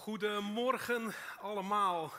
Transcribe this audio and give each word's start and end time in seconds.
Goedemorgen 0.00 1.14
allemaal. 1.38 2.12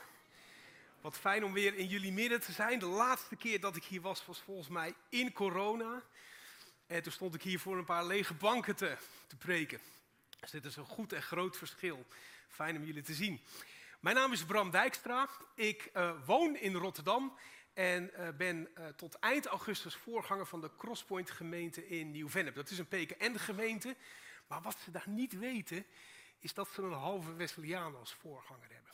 Wat 1.00 1.18
fijn 1.18 1.44
om 1.44 1.52
weer 1.52 1.74
in 1.74 1.86
jullie 1.86 2.12
midden 2.12 2.40
te 2.40 2.52
zijn. 2.52 2.78
De 2.78 2.86
laatste 2.86 3.36
keer 3.36 3.60
dat 3.60 3.76
ik 3.76 3.84
hier 3.84 4.00
was, 4.00 4.26
was 4.26 4.40
volgens 4.40 4.68
mij 4.68 4.94
in 5.08 5.32
corona. 5.32 6.02
En 6.86 7.02
toen 7.02 7.12
stond 7.12 7.34
ik 7.34 7.42
hier 7.42 7.58
voor 7.58 7.78
een 7.78 7.84
paar 7.84 8.06
lege 8.06 8.34
banken 8.34 8.76
te, 8.76 8.96
preken. 9.38 9.80
Dus 10.40 10.50
dit 10.50 10.64
is 10.64 10.76
een 10.76 10.84
goed 10.84 11.12
en 11.12 11.22
groot 11.22 11.56
verschil. 11.56 12.06
Fijn 12.48 12.76
om 12.76 12.84
jullie 12.84 13.02
te 13.02 13.14
zien. 13.14 13.40
Mijn 14.00 14.16
naam 14.16 14.32
is 14.32 14.44
Bram 14.44 14.70
Dijkstra. 14.70 15.28
Ik 15.54 15.90
uh, 15.96 16.12
woon 16.26 16.56
in 16.56 16.74
Rotterdam 16.74 17.38
en 17.74 18.10
uh, 18.18 18.28
ben 18.36 18.68
uh, 18.78 18.86
tot 18.86 19.14
eind 19.14 19.46
augustus 19.46 19.94
voorganger 19.94 20.46
van 20.46 20.60
de 20.60 20.70
Crosspoint 20.76 21.30
gemeente 21.30 21.88
in 21.88 22.10
Nieuw-Vennep. 22.10 22.54
Dat 22.54 22.70
is 22.70 22.78
een 22.78 22.88
PKN-gemeente. 22.88 23.96
Maar 24.46 24.62
wat 24.62 24.76
ze 24.84 24.90
daar 24.90 25.08
niet 25.08 25.38
weten, 25.38 25.86
is 26.42 26.54
dat 26.54 26.68
ze 26.68 26.82
een 26.82 26.92
halve 26.92 27.34
Wesleyaan 27.34 27.96
als 27.96 28.14
voorganger 28.14 28.68
hebben. 28.68 28.92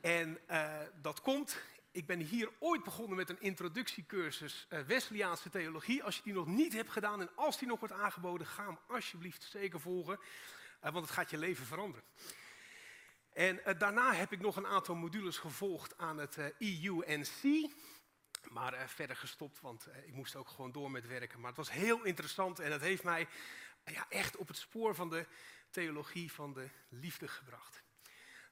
En 0.00 0.38
uh, 0.50 0.80
dat 1.02 1.20
komt, 1.20 1.60
ik 1.90 2.06
ben 2.06 2.20
hier 2.20 2.50
ooit 2.58 2.84
begonnen 2.84 3.16
met 3.16 3.30
een 3.30 3.40
introductiecursus 3.40 4.66
uh, 4.70 4.80
Wesleyaanse 4.80 5.50
theologie. 5.50 6.02
Als 6.02 6.16
je 6.16 6.22
die 6.22 6.32
nog 6.32 6.46
niet 6.46 6.72
hebt 6.72 6.90
gedaan 6.90 7.20
en 7.20 7.30
als 7.34 7.58
die 7.58 7.68
nog 7.68 7.78
wordt 7.78 7.94
aangeboden, 7.94 8.46
ga 8.46 8.66
hem 8.66 8.78
alsjeblieft 8.88 9.42
zeker 9.42 9.80
volgen, 9.80 10.18
uh, 10.84 10.92
want 10.92 11.04
het 11.04 11.14
gaat 11.14 11.30
je 11.30 11.38
leven 11.38 11.66
veranderen. 11.66 12.04
En 13.32 13.60
daarna 13.78 14.14
heb 14.14 14.32
ik 14.32 14.40
nog 14.40 14.56
een 14.56 14.66
aantal 14.66 14.94
modules 14.94 15.38
gevolgd 15.38 15.98
aan 15.98 16.18
het 16.18 16.38
EUNC. 16.58 17.70
Maar 18.48 18.88
verder 18.88 19.16
gestopt, 19.16 19.60
want 19.60 19.88
ik 20.06 20.12
moest 20.12 20.36
ook 20.36 20.48
gewoon 20.48 20.72
door 20.72 20.90
met 20.90 21.06
werken. 21.06 21.38
Maar 21.38 21.48
het 21.48 21.56
was 21.56 21.70
heel 21.70 22.04
interessant 22.04 22.58
en 22.58 22.72
het 22.72 22.80
heeft 22.80 23.02
mij 23.02 23.28
ja, 23.84 24.06
echt 24.08 24.36
op 24.36 24.48
het 24.48 24.56
spoor 24.56 24.94
van 24.94 25.10
de 25.10 25.26
theologie 25.70 26.32
van 26.32 26.52
de 26.52 26.68
liefde 26.88 27.28
gebracht. 27.28 27.82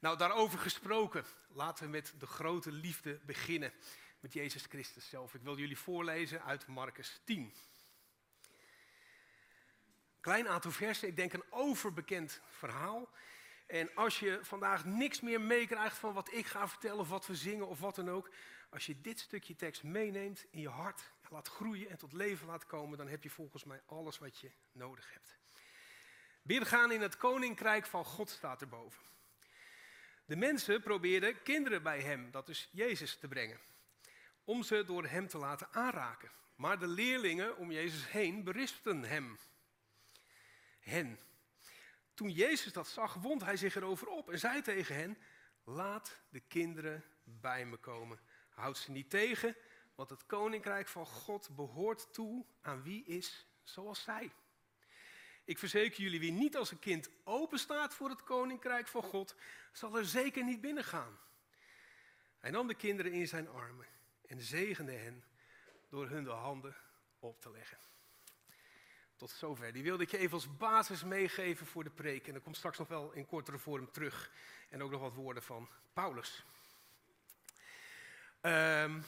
Nou, 0.01 0.19
daarover 0.19 0.59
gesproken, 0.59 1.25
laten 1.49 1.85
we 1.85 1.91
met 1.91 2.15
de 2.19 2.27
grote 2.27 2.73
liefde 2.73 3.21
beginnen. 3.25 3.73
Met 4.21 4.33
Jezus 4.33 4.65
Christus 4.65 5.09
zelf. 5.09 5.35
Ik 5.35 5.43
wil 5.43 5.59
jullie 5.59 5.79
voorlezen 5.79 6.45
uit 6.45 6.67
Marcus 6.67 7.21
10. 7.25 7.55
Klein 10.21 10.49
aantal 10.49 10.71
versen, 10.71 11.09
ik 11.09 11.17
denk 11.17 11.33
een 11.33 11.53
overbekend 11.53 12.41
verhaal. 12.49 13.09
En 13.67 13.95
als 13.95 14.19
je 14.19 14.39
vandaag 14.43 14.85
niks 14.85 15.21
meer 15.21 15.41
meekrijgt 15.41 15.99
van 15.99 16.12
wat 16.12 16.33
ik 16.33 16.47
ga 16.47 16.69
vertellen, 16.69 16.99
of 16.99 17.09
wat 17.09 17.27
we 17.27 17.35
zingen 17.35 17.69
of 17.69 17.81
wat 17.81 17.95
dan 17.95 18.11
ook. 18.11 18.31
Als 18.71 18.87
je 18.87 19.01
dit 19.01 19.21
stukje 19.21 19.57
tekst 19.57 19.83
meeneemt 19.83 20.45
in 20.51 20.61
je 20.61 20.69
hart, 20.69 21.12
laat 21.31 21.49
groeien 21.49 21.91
en 21.91 21.99
tot 21.99 22.12
leven 22.12 22.47
laat 22.47 22.67
komen, 22.67 22.99
dan 22.99 23.09
heb 23.09 23.23
je 23.23 23.31
volgens 23.31 23.65
mij 23.65 23.83
alles 23.87 24.19
wat 24.19 24.39
je 24.39 24.51
nodig 24.73 25.12
hebt. 25.12 25.39
Binnengaan 26.47 26.93
in 26.93 27.01
het 27.01 27.17
koninkrijk 27.17 27.87
van 27.87 28.05
God 28.05 28.31
staat 28.31 28.61
erboven. 28.61 29.03
De 30.25 30.37
mensen 30.37 30.83
probeerden 30.83 31.43
kinderen 31.43 31.83
bij 31.83 32.01
hem, 32.01 32.31
dat 32.31 32.49
is 32.49 32.69
Jezus, 32.73 33.17
te 33.17 33.29
brengen. 33.29 33.61
Om 34.45 34.63
ze 34.63 34.85
door 34.85 35.07
hem 35.07 35.29
te 35.29 35.39
laten 35.39 35.69
aanraken. 35.73 36.31
Maar 36.57 36.79
de 36.79 36.87
leerlingen 36.87 37.57
om 37.57 37.73
Jezus 37.73 38.11
heen 38.11 38.45
berispten 38.45 39.03
hem. 39.03 39.39
Hen. 40.81 41.19
Toen 42.15 42.31
Jezus 42.31 42.73
dat 42.73 42.89
zag, 42.89 43.15
wond 43.15 43.43
hij 43.43 43.57
zich 43.57 43.77
erover 43.77 44.09
op 44.09 44.31
en 44.31 44.39
zei 44.39 44.63
tegen 44.63 44.95
hen: 44.95 45.19
Laat 45.65 46.21
de 46.29 46.41
kinderen 46.41 47.05
bij 47.25 47.67
me 47.67 47.77
komen. 47.77 48.19
Houd 48.49 48.79
ze 48.79 48.91
niet 48.91 49.11
tegen, 49.11 49.57
want 49.95 50.11
het 50.11 50.27
koninkrijk 50.27 50.89
van 50.89 51.07
God 51.07 51.49
behoort 51.57 52.13
toe 52.13 52.47
aan 52.61 52.83
wie 52.83 53.05
is 53.05 53.47
zoals 53.63 54.03
zij. 54.03 54.33
Ik 55.47 55.59
verzeker 55.59 56.03
jullie, 56.03 56.21
wie 56.21 56.33
niet 56.33 56.57
als 56.57 56.71
een 56.71 56.79
kind 56.79 57.11
openstaat 57.25 57.95
voor 57.95 58.09
het 58.09 58.23
koninkrijk 58.23 58.87
van 58.87 59.03
God, 59.03 59.35
zal 59.73 59.97
er 59.97 60.05
zeker 60.05 60.45
niet 60.45 60.61
binnengaan. 60.61 61.19
Hij 62.39 62.51
nam 62.51 62.67
de 62.67 62.75
kinderen 62.75 63.12
in 63.12 63.29
zijn 63.29 63.49
armen 63.49 63.87
en 64.27 64.41
zegende 64.41 64.93
hen 64.93 65.25
door 65.89 66.09
hun 66.09 66.25
de 66.25 66.31
handen 66.31 66.77
op 67.19 67.41
te 67.41 67.51
leggen. 67.51 67.79
Tot 69.17 69.31
zover. 69.31 69.73
Die 69.73 69.83
wilde 69.83 70.03
ik 70.03 70.11
je 70.11 70.19
even 70.19 70.35
als 70.35 70.56
basis 70.56 71.05
meegeven 71.05 71.67
voor 71.67 71.85
de 71.85 71.91
preek. 71.91 72.29
En 72.29 72.35
er 72.35 72.41
komt 72.41 72.56
straks 72.56 72.79
nog 72.79 72.89
wel 72.89 73.12
in 73.12 73.27
kortere 73.27 73.59
vorm 73.59 73.91
terug. 73.91 74.31
En 74.69 74.83
ook 74.83 74.91
nog 74.91 75.01
wat 75.01 75.15
woorden 75.15 75.43
van 75.43 75.69
Paulus. 75.93 76.45
Um, 78.43 79.05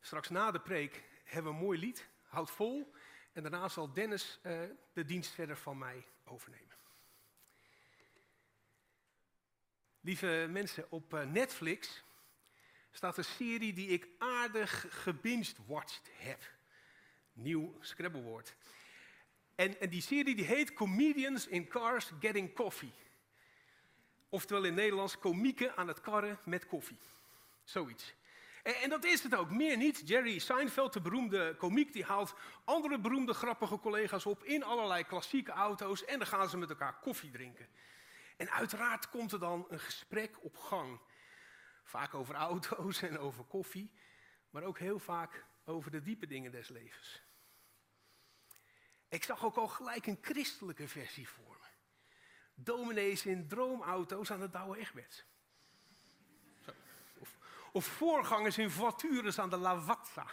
straks 0.00 0.28
na 0.28 0.50
de 0.50 0.60
preek 0.60 1.02
hebben 1.24 1.52
we 1.52 1.58
een 1.58 1.64
mooi 1.64 1.78
lied. 1.78 2.08
Houd 2.26 2.50
vol. 2.50 2.92
En 3.36 3.42
daarna 3.42 3.68
zal 3.68 3.92
Dennis 3.92 4.38
uh, 4.42 4.60
de 4.92 5.04
dienst 5.04 5.30
verder 5.30 5.56
van 5.56 5.78
mij 5.78 6.06
overnemen. 6.24 6.76
Lieve 10.00 10.46
mensen, 10.50 10.90
op 10.90 11.14
uh, 11.14 11.24
Netflix 11.24 12.04
staat 12.90 13.18
een 13.18 13.24
serie 13.24 13.72
die 13.72 13.88
ik 13.88 14.08
aardig 14.18 14.86
gebinged-watched 14.88 16.10
heb. 16.12 16.42
Nieuw 17.32 17.76
Scrabblewoord. 17.80 18.56
En, 19.54 19.80
en 19.80 19.90
die 19.90 20.02
serie 20.02 20.36
die 20.36 20.44
heet 20.44 20.72
Comedians 20.72 21.46
in 21.46 21.68
Cars 21.68 22.12
Getting 22.20 22.54
Coffee. 22.54 22.92
Oftewel 24.28 24.64
in 24.64 24.74
Nederlands, 24.74 25.18
komieken 25.18 25.76
aan 25.76 25.88
het 25.88 26.00
karren 26.00 26.38
met 26.44 26.66
koffie. 26.66 26.98
Zoiets. 27.64 28.14
En, 28.66 28.74
en, 28.74 28.88
dat 28.88 29.04
is 29.04 29.22
het 29.22 29.34
ook, 29.34 29.50
meer 29.50 29.76
niet. 29.76 30.08
Jerry 30.08 30.38
Seinfeld, 30.38 30.92
de 30.92 31.00
beroemde 31.00 31.54
komiek, 31.56 31.92
die 31.92 32.04
haalt 32.04 32.34
andere 32.64 32.98
beroemde 32.98 33.34
grappige 33.34 33.78
collega's 33.78 34.26
op 34.26 34.44
in 34.44 34.62
allerlei 34.62 35.04
klassieke 35.04 35.52
auto's 35.52 36.04
en 36.04 36.18
dan 36.18 36.26
gaan 36.26 36.48
ze 36.48 36.56
met 36.56 36.70
elkaar 36.70 36.98
koffie 37.00 37.30
drinken. 37.30 37.68
En 38.36 38.50
uiteraard 38.50 39.08
komt 39.08 39.32
er 39.32 39.38
dan 39.38 39.66
een 39.68 39.80
gesprek 39.80 40.44
op 40.44 40.56
gang. 40.56 41.00
Vaak 41.84 42.14
over 42.14 42.34
auto's 42.34 43.02
en 43.02 43.18
over 43.18 43.44
koffie, 43.44 43.92
maar 44.50 44.62
ook 44.62 44.78
heel 44.78 44.98
vaak 44.98 45.44
over 45.64 45.90
de 45.90 46.02
diepe 46.02 46.26
dingen 46.26 46.50
des 46.50 46.68
levens. 46.68 47.22
Ik 49.08 49.24
zag 49.24 49.44
ook 49.44 49.56
al 49.56 49.68
gelijk 49.68 50.06
een 50.06 50.18
christelijke 50.20 50.88
versie 50.88 51.28
voor 51.28 51.56
me. 51.60 51.66
Dominees 52.54 53.26
in 53.26 53.48
droomauto's 53.48 54.30
aan 54.30 54.40
de 54.40 54.50
Douwe 54.50 54.78
Egberts. 54.78 55.24
Of, 57.76 57.84
voorgangers 57.84 58.58
in 58.58 58.70
voitures 58.70 59.38
aan 59.38 59.50
de 59.50 59.56
Lavazza. 59.56 60.26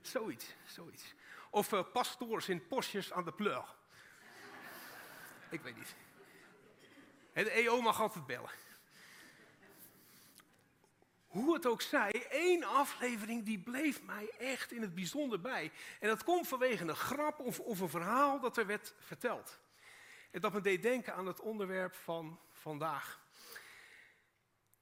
Zoiets, 0.00 0.54
zoiets. 0.66 1.14
Of 1.50 1.72
uh, 1.72 1.80
pastoors 1.92 2.48
in 2.48 2.66
Porsches 2.66 3.12
aan 3.12 3.24
de 3.24 3.32
Pleur. 3.32 3.64
Ik 5.50 5.60
weet 5.60 5.76
niet. 5.76 5.94
De 7.32 7.50
EO 7.50 7.80
mag 7.80 8.00
altijd 8.00 8.26
bellen. 8.26 8.50
Hoe 11.26 11.54
het 11.54 11.66
ook 11.66 11.82
zij, 11.82 12.26
één 12.30 12.64
aflevering 12.64 13.44
die 13.44 13.58
bleef 13.58 14.02
mij 14.02 14.30
echt 14.38 14.72
in 14.72 14.82
het 14.82 14.94
bijzonder 14.94 15.40
bij. 15.40 15.72
En 16.00 16.08
dat 16.08 16.24
komt 16.24 16.48
vanwege 16.48 16.84
een 16.84 16.96
grap 16.96 17.40
of, 17.40 17.60
of 17.60 17.80
een 17.80 17.88
verhaal 17.88 18.40
dat 18.40 18.56
er 18.56 18.66
werd 18.66 18.94
verteld. 18.98 19.58
En 20.30 20.40
dat 20.40 20.52
me 20.52 20.60
deed 20.60 20.82
denken 20.82 21.14
aan 21.14 21.26
het 21.26 21.40
onderwerp 21.40 21.94
van 21.94 22.40
vandaag. 22.52 23.25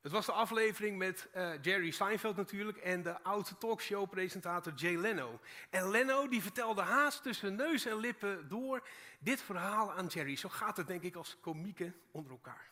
Het 0.05 0.13
was 0.13 0.27
de 0.27 0.33
aflevering 0.33 0.99
met 0.99 1.29
uh, 1.37 1.53
Jerry 1.63 1.91
Seinfeld 1.91 2.37
natuurlijk 2.37 2.79
en 2.79 3.03
de 3.03 3.23
oude 3.23 3.59
talkshow-presentator 3.59 4.73
Jay 4.73 4.97
Leno. 4.97 5.41
En 5.71 5.91
Leno 5.91 6.29
die 6.29 6.43
vertelde 6.43 6.83
haast 6.83 7.23
tussen 7.23 7.55
neus 7.55 7.85
en 7.85 7.97
lippen 7.97 8.49
door 8.49 8.89
dit 9.19 9.43
verhaal 9.43 9.93
aan 9.93 10.07
Jerry. 10.07 10.37
Zo 10.37 10.49
gaat 10.49 10.77
het 10.77 10.87
denk 10.87 11.03
ik 11.03 11.15
als 11.15 11.37
komieken 11.41 11.95
onder 12.11 12.33
elkaar. 12.33 12.71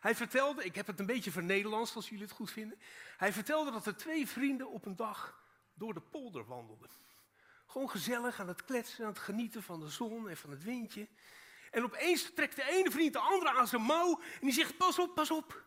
Hij 0.00 0.14
vertelde, 0.14 0.64
ik 0.64 0.74
heb 0.74 0.86
het 0.86 1.00
een 1.00 1.06
beetje 1.06 1.30
vernederlandst 1.30 1.96
als 1.96 2.08
jullie 2.08 2.24
het 2.24 2.34
goed 2.34 2.50
vinden. 2.50 2.78
Hij 3.16 3.32
vertelde 3.32 3.70
dat 3.70 3.86
er 3.86 3.96
twee 3.96 4.28
vrienden 4.28 4.70
op 4.70 4.86
een 4.86 4.96
dag 4.96 5.42
door 5.74 5.94
de 5.94 6.02
polder 6.02 6.46
wandelden. 6.46 6.90
Gewoon 7.66 7.90
gezellig 7.90 8.40
aan 8.40 8.48
het 8.48 8.64
kletsen, 8.64 9.04
aan 9.04 9.10
het 9.10 9.18
genieten 9.18 9.62
van 9.62 9.80
de 9.80 9.88
zon 9.88 10.28
en 10.28 10.36
van 10.36 10.50
het 10.50 10.64
windje. 10.64 11.08
En 11.70 11.84
opeens 11.84 12.30
trekt 12.34 12.56
de 12.56 12.70
ene 12.70 12.90
vriend 12.90 13.12
de 13.12 13.18
andere 13.18 13.50
aan 13.50 13.68
zijn 13.68 13.82
mouw 13.82 14.20
en 14.20 14.40
die 14.40 14.52
zegt, 14.52 14.76
pas 14.76 14.98
op, 14.98 15.14
pas 15.14 15.30
op. 15.30 15.64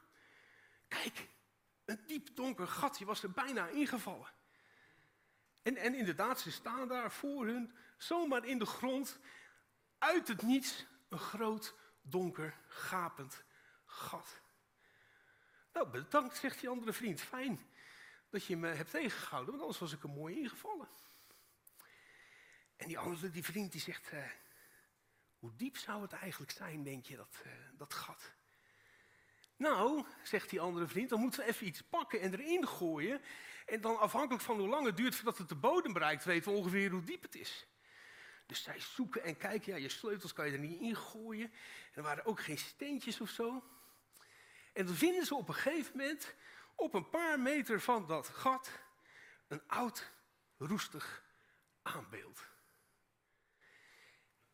Kijk, 0.90 1.28
een 1.86 2.04
diep 2.08 2.36
donker 2.36 2.68
gatje 2.68 3.06
was 3.06 3.24
er 3.24 3.32
bijna 3.32 3.68
ingevallen. 3.68 4.32
En, 5.62 5.78
en 5.78 5.96
inderdaad, 5.96 6.40
ze 6.40 6.52
staan 6.52 6.88
daar 6.88 7.12
voor 7.12 7.46
hun, 7.46 7.76
zomaar 7.98 8.46
in 8.46 8.60
de 8.60 8.66
grond, 8.66 9.20
uit 9.98 10.28
het 10.28 10.42
niets, 10.42 10.86
een 11.10 11.20
groot, 11.20 11.76
donker, 12.02 12.58
gapend 12.68 13.44
gat. 13.86 14.42
Nou, 15.74 15.90
bedankt, 15.90 16.38
zegt 16.38 16.60
die 16.60 16.70
andere 16.70 16.94
vriend. 16.94 17.22
Fijn 17.22 17.60
dat 18.30 18.46
je 18.46 18.58
me 18.58 18.68
hebt 18.68 18.92
tegengehouden, 18.92 19.50
want 19.50 19.62
anders 19.62 19.80
was 19.80 19.94
ik 19.94 20.04
er 20.04 20.10
mooi 20.10 20.40
ingevallen. 20.40 20.90
En 22.76 22.88
die 22.88 22.98
andere, 22.98 23.30
die 23.30 23.44
vriend, 23.44 23.72
die 23.72 23.82
zegt, 23.82 24.12
uh, 24.12 24.26
hoe 25.40 25.56
diep 25.56 25.78
zou 25.78 26.02
het 26.02 26.14
eigenlijk 26.14 26.52
zijn, 26.52 26.84
denk 26.84 27.06
je, 27.06 27.16
dat, 27.16 27.42
uh, 27.46 27.52
dat 27.78 27.94
gat? 27.94 28.34
Nou, 29.60 30.06
zegt 30.24 30.50
die 30.50 30.62
andere 30.62 30.88
vriend, 30.88 31.10
dan 31.10 31.20
moeten 31.20 31.40
we 31.40 31.46
even 31.46 31.68
iets 31.68 31.82
pakken 31.82 32.22
en 32.22 32.34
erin 32.34 32.68
gooien. 32.68 33.22
En 33.66 33.82
dan 33.82 34.00
afhankelijk 34.00 34.44
van 34.44 34.60
hoe 34.60 34.68
lang 34.68 34.86
het 34.86 34.98
duurt 34.98 35.16
voordat 35.16 35.38
het 35.38 35.50
de 35.50 35.56
bodem 35.56 35.94
bereikt, 35.94 36.24
weten 36.24 36.52
we 36.52 36.58
ongeveer 36.58 36.92
hoe 36.92 37.04
diep 37.04 37.22
het 37.22 37.36
is. 37.36 37.68
Dus 38.46 38.64
zij 38.64 38.80
zoeken 38.80 39.24
en 39.24 39.38
kijken, 39.38 39.74
ja, 39.74 39.78
je 39.80 39.90
sleutels 39.90 40.34
kan 40.34 40.46
je 40.46 40.52
er 40.52 40.60
niet 40.60 40.82
in 40.82 40.96
gooien. 40.96 41.52
En 41.52 41.94
er 41.94 42.04
waren 42.04 42.26
ook 42.26 42.40
geen 42.40 42.58
steentjes 42.58 43.22
of 43.22 43.30
zo. 43.30 43.64
En 44.74 44.86
dan 44.86 44.96
vinden 44.96 45.26
ze 45.26 45.36
op 45.36 45.48
een 45.48 45.54
gegeven 45.54 45.98
moment, 45.98 46.36
op 46.76 46.94
een 46.94 47.10
paar 47.10 47.40
meter 47.40 47.82
van 47.82 48.08
dat 48.08 48.28
gat, 48.28 48.72
een 49.48 49.62
oud, 49.68 50.12
roestig 50.58 51.24
aanbeeld. 51.82 52.48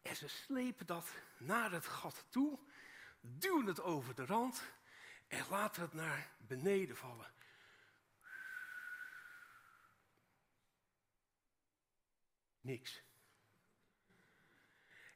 En 0.01 0.15
ze 0.15 0.27
slepen 0.27 0.85
dat 0.85 1.09
naar 1.37 1.71
het 1.71 1.85
gat 1.85 2.25
toe, 2.29 2.59
duwen 3.21 3.65
het 3.65 3.81
over 3.81 4.15
de 4.15 4.25
rand 4.25 4.63
en 5.27 5.45
laten 5.49 5.81
het 5.81 5.93
naar 5.93 6.31
beneden 6.37 6.97
vallen. 6.97 7.33
Niks. 12.61 13.03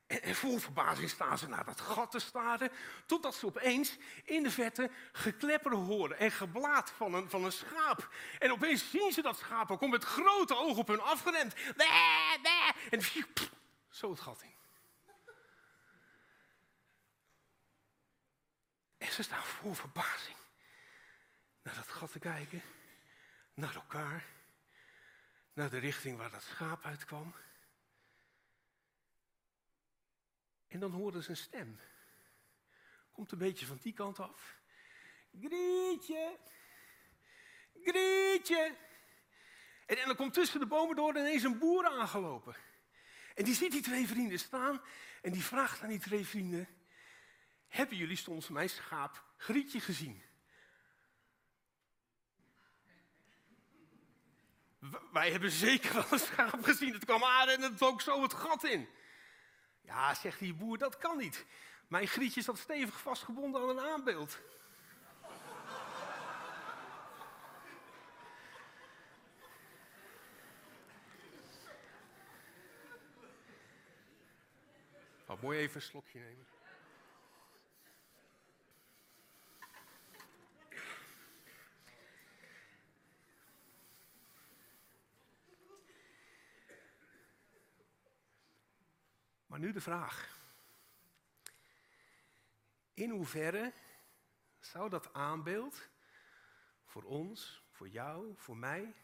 En, 0.07 0.35
vol 0.35 0.57
verbazing 0.57 1.09
staan 1.09 1.37
ze 1.37 1.47
naar 1.47 1.65
dat 1.65 1.81
gat 1.81 2.11
te 2.11 2.19
staren, 2.19 2.71
totdat 3.05 3.35
ze 3.35 3.45
opeens 3.45 3.97
in 4.23 4.43
de 4.43 4.51
verte 4.51 4.91
geklepper 5.11 5.73
horen 5.73 6.17
en 6.17 6.31
geblaat 6.31 6.91
van 6.91 7.13
een, 7.13 7.29
van 7.29 7.45
een 7.45 7.51
schaap. 7.51 8.09
En 8.39 8.51
opeens 8.51 8.89
zien 8.89 9.11
ze 9.11 9.21
dat 9.21 9.37
schaap 9.37 9.71
ook 9.71 9.87
met 9.87 10.03
grote 10.03 10.55
ogen 10.55 10.77
op 10.77 10.87
hun 10.87 11.01
afgerend. 11.01 11.53
En 12.89 13.01
zo 13.89 14.09
het 14.09 14.19
gat 14.19 14.41
in. 14.41 14.58
En 18.99 19.11
ze 19.11 19.23
staan 19.23 19.43
vol 19.43 19.73
verbazing 19.73 20.37
naar 21.61 21.75
dat 21.75 21.87
gat 21.87 22.11
te 22.11 22.19
kijken, 22.19 22.61
naar 23.53 23.75
elkaar, 23.75 24.25
naar 25.53 25.69
de 25.69 25.77
richting 25.77 26.17
waar 26.17 26.31
dat 26.31 26.43
schaap 26.43 26.83
uitkwam. 26.83 27.35
En 30.67 30.79
dan 30.79 30.91
horen 30.91 31.23
ze 31.23 31.29
een 31.29 31.37
stem. 31.37 31.79
Komt 33.11 33.31
een 33.31 33.37
beetje 33.37 33.65
van 33.65 33.79
die 33.81 33.93
kant 33.93 34.19
af. 34.19 34.59
Grietje, 35.41 36.37
Grietje. 37.83 38.75
En, 39.85 39.97
en 39.97 40.05
dan 40.05 40.15
komt 40.15 40.33
tussen 40.33 40.59
de 40.59 40.65
bomen 40.65 40.95
door 40.95 41.17
ineens 41.17 41.43
een 41.43 41.59
boer 41.59 41.85
aangelopen. 41.87 42.55
En 43.35 43.43
die 43.43 43.55
ziet 43.55 43.71
die 43.71 43.81
twee 43.81 44.07
vrienden 44.07 44.39
staan 44.39 44.81
en 45.21 45.31
die 45.31 45.43
vraagt 45.43 45.81
aan 45.81 45.89
die 45.89 45.99
twee 45.99 46.25
vrienden... 46.25 46.67
Hebben 47.69 47.97
jullie 47.97 48.17
soms 48.17 48.47
mijn 48.47 48.69
schaap 48.69 49.23
Grietje 49.37 49.79
gezien? 49.79 50.23
wij 55.11 55.31
hebben 55.31 55.51
zeker 55.51 55.93
wel 55.93 56.05
een 56.11 56.19
schaap 56.19 56.63
gezien. 56.63 56.93
Het 56.93 57.05
kwam 57.05 57.23
aan 57.23 57.49
en 57.49 57.61
het 57.61 57.81
ook 57.81 58.01
zo 58.01 58.21
het 58.21 58.33
gat 58.33 58.63
in. 58.63 58.89
Ja, 59.81 60.13
zegt 60.13 60.39
die 60.39 60.53
boer, 60.53 60.77
dat 60.77 60.97
kan 60.97 61.17
niet. 61.17 61.45
Mijn 61.87 62.07
grietje 62.07 62.41
zat 62.41 62.57
stevig 62.57 62.99
vastgebonden 62.99 63.61
aan 63.61 63.69
een 63.69 63.79
aanbeeld. 63.79 64.39
Oh, 75.27 75.41
mooi 75.41 75.59
even 75.59 75.75
een 75.75 75.81
slokje 75.81 76.19
nemen. 76.19 76.58
Nu 89.59 89.71
de 89.71 89.81
vraag. 89.81 90.37
In 92.93 93.09
hoeverre 93.09 93.73
zou 94.59 94.89
dat 94.89 95.13
aanbeeld 95.13 95.87
voor 96.85 97.03
ons, 97.03 97.63
voor 97.71 97.87
jou, 97.87 98.33
voor 98.35 98.57
mij, 98.57 98.81
een 98.81 98.95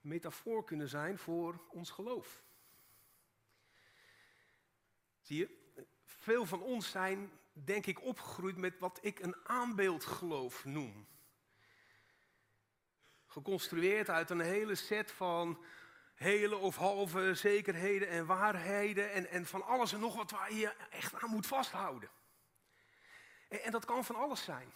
metafoor 0.00 0.64
kunnen 0.64 0.88
zijn 0.88 1.18
voor 1.18 1.64
ons 1.68 1.90
geloof? 1.90 2.42
Zie 5.20 5.38
je, 5.38 5.72
veel 6.04 6.46
van 6.46 6.62
ons 6.62 6.90
zijn, 6.90 7.30
denk 7.52 7.86
ik, 7.86 8.02
opgegroeid 8.02 8.56
met 8.56 8.78
wat 8.78 8.98
ik 9.02 9.18
een 9.18 9.36
aanbeeldgeloof 9.46 10.64
noem. 10.64 11.06
Geconstrueerd 13.26 14.08
uit 14.08 14.30
een 14.30 14.40
hele 14.40 14.74
set 14.74 15.10
van 15.10 15.64
hele 16.22 16.56
of 16.56 16.76
halve 16.76 17.34
zekerheden 17.34 18.08
en 18.08 18.26
waarheden 18.26 19.12
en, 19.12 19.26
en 19.28 19.46
van 19.46 19.62
alles 19.62 19.92
en 19.92 20.00
nog 20.00 20.16
wat 20.16 20.30
waar 20.30 20.52
je 20.52 20.72
echt 20.90 21.14
aan 21.22 21.30
moet 21.30 21.46
vasthouden. 21.46 22.10
En, 23.48 23.62
en 23.62 23.70
dat 23.70 23.84
kan 23.84 24.04
van 24.04 24.16
alles 24.16 24.44
zijn. 24.44 24.72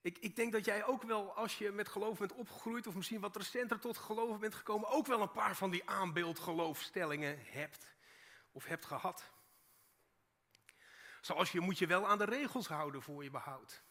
Ik, 0.00 0.18
ik, 0.18 0.36
denk 0.36 0.52
dat 0.52 0.64
jij 0.64 0.84
ook 0.84 1.02
wel, 1.02 1.34
als 1.34 1.58
je 1.58 1.70
met 1.70 1.88
geloof 1.88 2.18
bent 2.18 2.32
opgegroeid, 2.32 2.86
of 2.86 2.94
misschien 2.94 3.20
wat 3.20 3.36
recenter 3.36 3.78
tot 3.80 3.98
geloof 3.98 4.38
bent 4.38 4.54
gekomen, 4.54 4.88
ook 4.88 5.06
wel 5.06 5.20
een 5.20 5.30
paar 5.30 5.56
van 5.56 5.70
die 5.70 5.88
aanbeeldgeloofstellingen 5.88 7.38
hebt 7.44 7.94
of 8.52 8.64
hebt 8.64 8.84
gehad. 8.84 9.30
Zoals 11.20 11.52
je 11.52 11.60
moet 11.60 11.78
je 11.78 11.86
wel 11.86 12.08
aan 12.08 12.18
de 12.18 12.24
regels 12.24 12.68
houden 12.68 13.02
voor 13.02 13.24
je 13.24 13.30
behoud. 13.30 13.82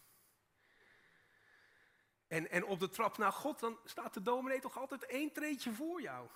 En, 2.31 2.49
en 2.49 2.65
op 2.65 2.79
de 2.79 2.89
trap 2.89 3.17
naar 3.17 3.31
God, 3.31 3.59
dan 3.59 3.79
staat 3.85 4.13
de 4.13 4.21
dominee 4.21 4.59
toch 4.59 4.77
altijd 4.77 5.05
één 5.05 5.31
treetje 5.31 5.73
voor 5.73 6.01
jou. 6.01 6.29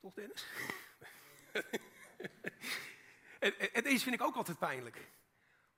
Toch 0.00 0.14
Dennis? 0.14 0.46
en, 3.38 3.72
en, 3.72 3.82
deze 3.82 4.02
vind 4.02 4.14
ik 4.14 4.22
ook 4.22 4.36
altijd 4.36 4.58
pijnlijk. 4.58 5.10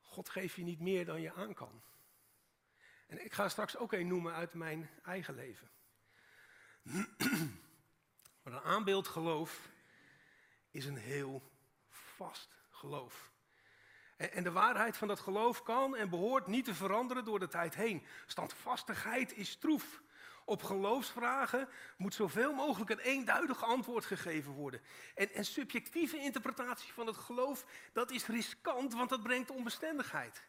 God 0.00 0.28
geeft 0.28 0.55
je 0.55 0.62
niet 0.62 0.81
meer 0.81 1.05
dan 1.05 1.20
je 1.20 1.32
aan 1.32 1.55
kan. 1.55 1.82
En 3.06 3.25
ik 3.25 3.32
ga 3.32 3.49
straks 3.49 3.76
ook 3.76 3.93
een 3.93 4.06
noemen 4.06 4.34
uit 4.34 4.55
mijn 4.55 4.90
eigen 5.02 5.34
leven. 5.34 5.70
maar 8.43 8.52
een 8.52 8.60
aanbeeldgeloof 8.62 9.69
is 10.70 10.84
een 10.84 10.96
heel 10.96 11.50
vast 11.88 12.56
geloof. 12.70 13.32
En 14.16 14.43
de 14.43 14.52
waarheid 14.52 14.96
van 14.96 15.08
dat 15.08 15.20
geloof 15.20 15.62
kan 15.62 15.96
en 15.96 16.11
behoort 16.11 16.46
niet 16.46 16.64
te 16.64 16.75
veranderen 16.75 17.25
door 17.25 17.38
de 17.38 17.49
tijd 17.49 17.75
heen. 17.75 18.06
Standvastigheid 18.26 19.37
is 19.37 19.56
troef. 19.56 20.02
Op 20.44 20.62
geloofsvragen 20.62 21.69
moet 21.96 22.14
zoveel 22.14 22.52
mogelijk 22.52 22.90
een 22.90 22.99
eenduidig 22.99 23.64
antwoord 23.64 24.05
gegeven 24.05 24.52
worden. 24.52 24.81
En, 25.14 25.31
en 25.32 25.44
subjectieve 25.44 26.19
interpretatie 26.19 26.93
van 26.93 27.06
het 27.06 27.17
geloof, 27.17 27.67
dat 27.93 28.10
is 28.10 28.27
riskant, 28.27 28.94
want 28.94 29.10
dat 29.10 29.22
brengt 29.22 29.50
onbestendigheid. 29.50 30.43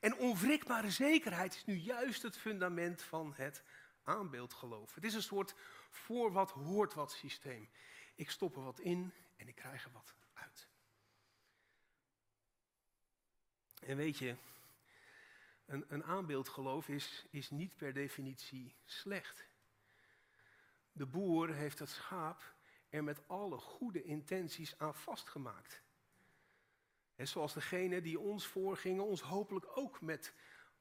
En 0.00 0.16
onwrikbare 0.16 0.90
zekerheid 0.90 1.54
is 1.54 1.64
nu 1.64 1.74
juist 1.74 2.22
het 2.22 2.36
fundament 2.36 3.02
van 3.02 3.32
het 3.36 3.62
aanbeeldgeloof. 4.02 4.94
Het 4.94 5.04
is 5.04 5.14
een 5.14 5.22
soort 5.22 5.54
voor 5.90 6.32
wat 6.32 6.50
hoort 6.50 6.94
wat 6.94 7.12
systeem. 7.12 7.70
Ik 8.14 8.30
stop 8.30 8.56
er 8.56 8.62
wat 8.62 8.80
in 8.80 9.12
en 9.36 9.48
ik 9.48 9.54
krijg 9.54 9.84
er 9.84 9.92
wat 9.92 10.14
uit. 10.32 10.68
En 13.86 13.96
weet 13.96 14.18
je, 14.18 14.36
een, 15.66 15.84
een 15.88 16.04
aanbeeldgeloof 16.04 16.88
is, 16.88 17.26
is 17.30 17.50
niet 17.50 17.76
per 17.76 17.92
definitie 17.92 18.74
slecht. 18.84 19.46
De 20.92 21.06
boer 21.06 21.54
heeft 21.54 21.78
het 21.78 21.88
schaap 21.88 22.54
er 22.88 23.04
met 23.04 23.28
alle 23.28 23.58
goede 23.58 24.02
intenties 24.02 24.78
aan 24.78 24.94
vastgemaakt. 24.94 25.82
En 27.14 27.28
zoals 27.28 27.52
degene 27.52 28.00
die 28.00 28.20
ons 28.20 28.46
voorgingen 28.46 29.04
ons 29.04 29.20
hopelijk 29.20 29.76
ook 29.76 30.00
met 30.00 30.34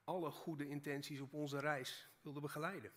alle 0.03 0.31
goede 0.31 0.67
intenties 0.67 1.19
op 1.19 1.33
onze 1.33 1.59
reis 1.59 2.09
wilden 2.21 2.41
begeleiden. 2.41 2.91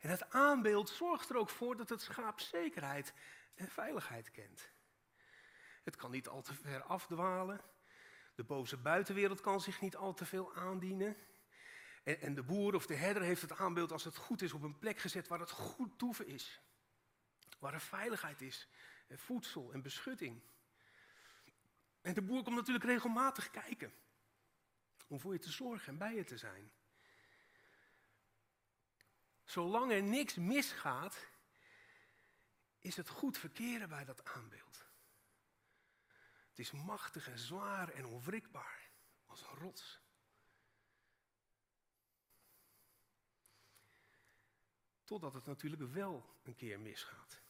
En 0.00 0.10
het 0.10 0.30
aanbeeld 0.30 0.88
zorgt 0.88 1.30
er 1.30 1.36
ook 1.36 1.50
voor 1.50 1.76
dat 1.76 1.88
het 1.88 2.00
schaap 2.00 2.40
zekerheid 2.40 3.12
en 3.54 3.68
veiligheid 3.68 4.30
kent. 4.30 4.70
Het 5.84 5.96
kan 5.96 6.10
niet 6.10 6.28
al 6.28 6.42
te 6.42 6.54
ver 6.54 6.82
afdwalen. 6.82 7.60
De 8.38 8.44
boze 8.44 8.76
buitenwereld 8.76 9.40
kan 9.40 9.60
zich 9.60 9.80
niet 9.80 9.96
al 9.96 10.14
te 10.14 10.24
veel 10.24 10.54
aandienen. 10.54 11.16
En, 12.02 12.20
en 12.20 12.34
de 12.34 12.42
boer 12.42 12.74
of 12.74 12.86
de 12.86 12.94
herder 12.94 13.22
heeft 13.22 13.40
het 13.40 13.56
aanbeeld 13.56 13.92
als 13.92 14.04
het 14.04 14.16
goed 14.16 14.42
is 14.42 14.52
op 14.52 14.62
een 14.62 14.78
plek 14.78 14.98
gezet 14.98 15.28
waar 15.28 15.40
het 15.40 15.50
goed 15.50 15.98
toeven 15.98 16.26
is. 16.26 16.60
Waar 17.58 17.74
er 17.74 17.80
veiligheid 17.80 18.42
is, 18.42 18.68
en 19.06 19.18
voedsel 19.18 19.72
en 19.72 19.82
beschutting. 19.82 20.42
En 22.00 22.14
de 22.14 22.22
boer 22.22 22.42
komt 22.42 22.56
natuurlijk 22.56 22.84
regelmatig 22.84 23.50
kijken 23.50 23.92
om 25.06 25.20
voor 25.20 25.32
je 25.32 25.38
te 25.38 25.50
zorgen 25.50 25.88
en 25.88 25.98
bij 25.98 26.14
je 26.14 26.24
te 26.24 26.36
zijn. 26.36 26.72
Zolang 29.44 29.92
er 29.92 30.02
niks 30.02 30.34
misgaat, 30.34 31.26
is 32.78 32.96
het 32.96 33.08
goed 33.08 33.38
verkeren 33.38 33.88
bij 33.88 34.04
dat 34.04 34.24
aanbeeld. 34.24 34.87
Het 36.58 36.66
is 36.66 36.82
machtig 36.82 37.28
en 37.28 37.38
zwaar 37.38 37.88
en 37.88 38.06
onwrikbaar 38.06 38.90
als 39.26 39.40
een 39.40 39.58
rots. 39.58 40.00
Totdat 45.04 45.34
het 45.34 45.46
natuurlijk 45.46 45.82
wel 45.82 46.40
een 46.42 46.54
keer 46.54 46.80
misgaat. 46.80 47.40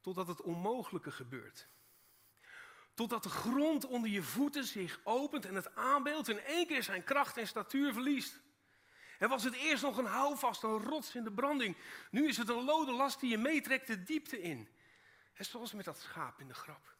Totdat 0.00 0.26
het 0.26 0.40
onmogelijke 0.40 1.10
gebeurt. 1.10 1.68
Totdat 2.94 3.22
de 3.22 3.28
grond 3.28 3.86
onder 3.86 4.10
je 4.10 4.22
voeten 4.22 4.64
zich 4.64 5.00
opent 5.04 5.44
en 5.44 5.54
het 5.54 5.74
aanbeeld 5.74 6.28
in 6.28 6.40
één 6.40 6.66
keer 6.66 6.82
zijn 6.82 7.04
kracht 7.04 7.36
en 7.36 7.46
statuur 7.46 7.92
verliest. 7.92 8.40
En 9.18 9.28
was 9.28 9.44
het 9.44 9.54
eerst 9.54 9.82
nog 9.82 9.96
een 9.96 10.06
houvast, 10.06 10.62
een 10.62 10.82
rots 10.82 11.14
in 11.14 11.24
de 11.24 11.32
branding. 11.32 11.76
Nu 12.10 12.28
is 12.28 12.36
het 12.36 12.48
een 12.48 12.64
lode 12.64 12.92
last 12.92 13.20
die 13.20 13.30
je 13.30 13.38
meetrekt 13.38 13.86
de 13.86 14.02
diepte 14.02 14.40
in. 14.40 14.68
En 15.32 15.44
zoals 15.44 15.72
met 15.72 15.84
dat 15.84 16.00
schaap 16.00 16.40
in 16.40 16.48
de 16.48 16.54
grap. 16.54 16.98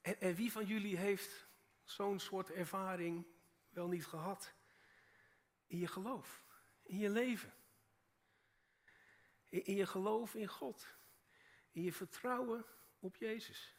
En, 0.00 0.34
wie 0.34 0.52
van 0.52 0.66
jullie 0.66 0.96
heeft 0.96 1.48
zo'n 1.82 2.18
soort 2.18 2.50
ervaring 2.50 3.26
wel 3.68 3.88
niet 3.88 4.06
gehad? 4.06 4.54
In 5.66 5.78
je 5.78 5.86
geloof, 5.86 6.44
in 6.82 6.98
je 6.98 7.10
leven. 7.10 7.52
In, 9.48 9.64
in 9.64 9.74
je 9.74 9.86
geloof 9.86 10.34
in 10.34 10.48
God. 10.48 10.86
In 11.70 11.82
je 11.82 11.92
vertrouwen 11.92 12.64
op 12.98 13.16
Jezus. 13.16 13.74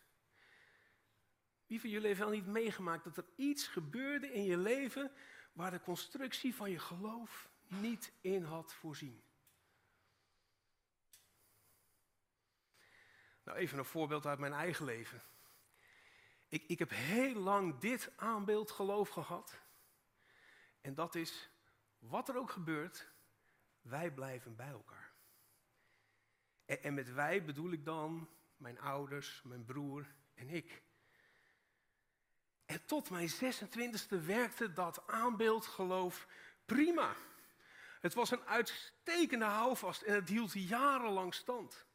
Wie 1.66 1.80
van 1.80 1.90
jullie 1.90 2.08
heeft 2.08 2.20
wel 2.20 2.30
niet 2.30 2.46
meegemaakt 2.46 3.04
dat 3.04 3.18
er 3.18 3.26
iets 3.36 3.68
gebeurde 3.68 4.34
in 4.34 4.44
je 4.44 4.58
leven 4.58 5.12
waar 5.54 5.72
de 5.72 5.82
constructie 5.82 6.56
van 6.56 6.72
je 6.72 6.80
geloof 6.80 7.50
niet 7.68 8.14
in 8.22 8.44
had 8.44 8.74
voorzien? 8.74 9.24
Nou, 13.44 13.58
even 13.58 13.78
een 13.78 13.86
voorbeeld 13.86 14.26
uit 14.26 14.40
mijn 14.40 14.54
eigen 14.54 14.86
leven. 14.86 15.22
Ik, 16.52 16.64
ik 16.68 16.80
heb 16.80 16.90
heel 16.90 17.34
lang 17.34 17.80
dit 17.80 18.12
aanbeeld 18.16 18.72
geloof 18.72 19.10
gehad. 19.10 19.62
En 20.82 20.94
dat 20.94 21.16
is, 21.16 21.50
wat 22.00 22.30
er 22.30 22.38
ook 22.38 22.52
gebeurt, 22.52 23.08
wij 23.82 24.12
blijven 24.12 24.56
bij 24.56 24.70
elkaar. 24.70 25.14
En, 26.66 26.84
en 26.84 26.94
met 26.94 27.14
wij 27.14 27.46
bedoel 27.46 27.72
ik 27.72 27.86
dan 27.86 28.30
mijn 28.58 28.80
ouders, 28.80 29.42
mijn 29.44 29.66
broer 29.66 30.08
en 30.34 30.50
ik. 30.50 30.84
En 32.66 32.86
tot 32.86 33.10
mijn 33.10 33.30
26e 33.30 34.26
werkte 34.26 34.74
dat 34.74 35.08
aanbeeldgeloof 35.08 36.28
prima. 36.66 37.16
Het 38.00 38.14
was 38.14 38.32
een 38.32 38.46
uitstekende 38.46 39.46
houvast 39.46 40.02
en 40.02 40.14
het 40.14 40.30
hield 40.30 40.54
jarenlang 40.54 41.34
stand. 41.34 41.86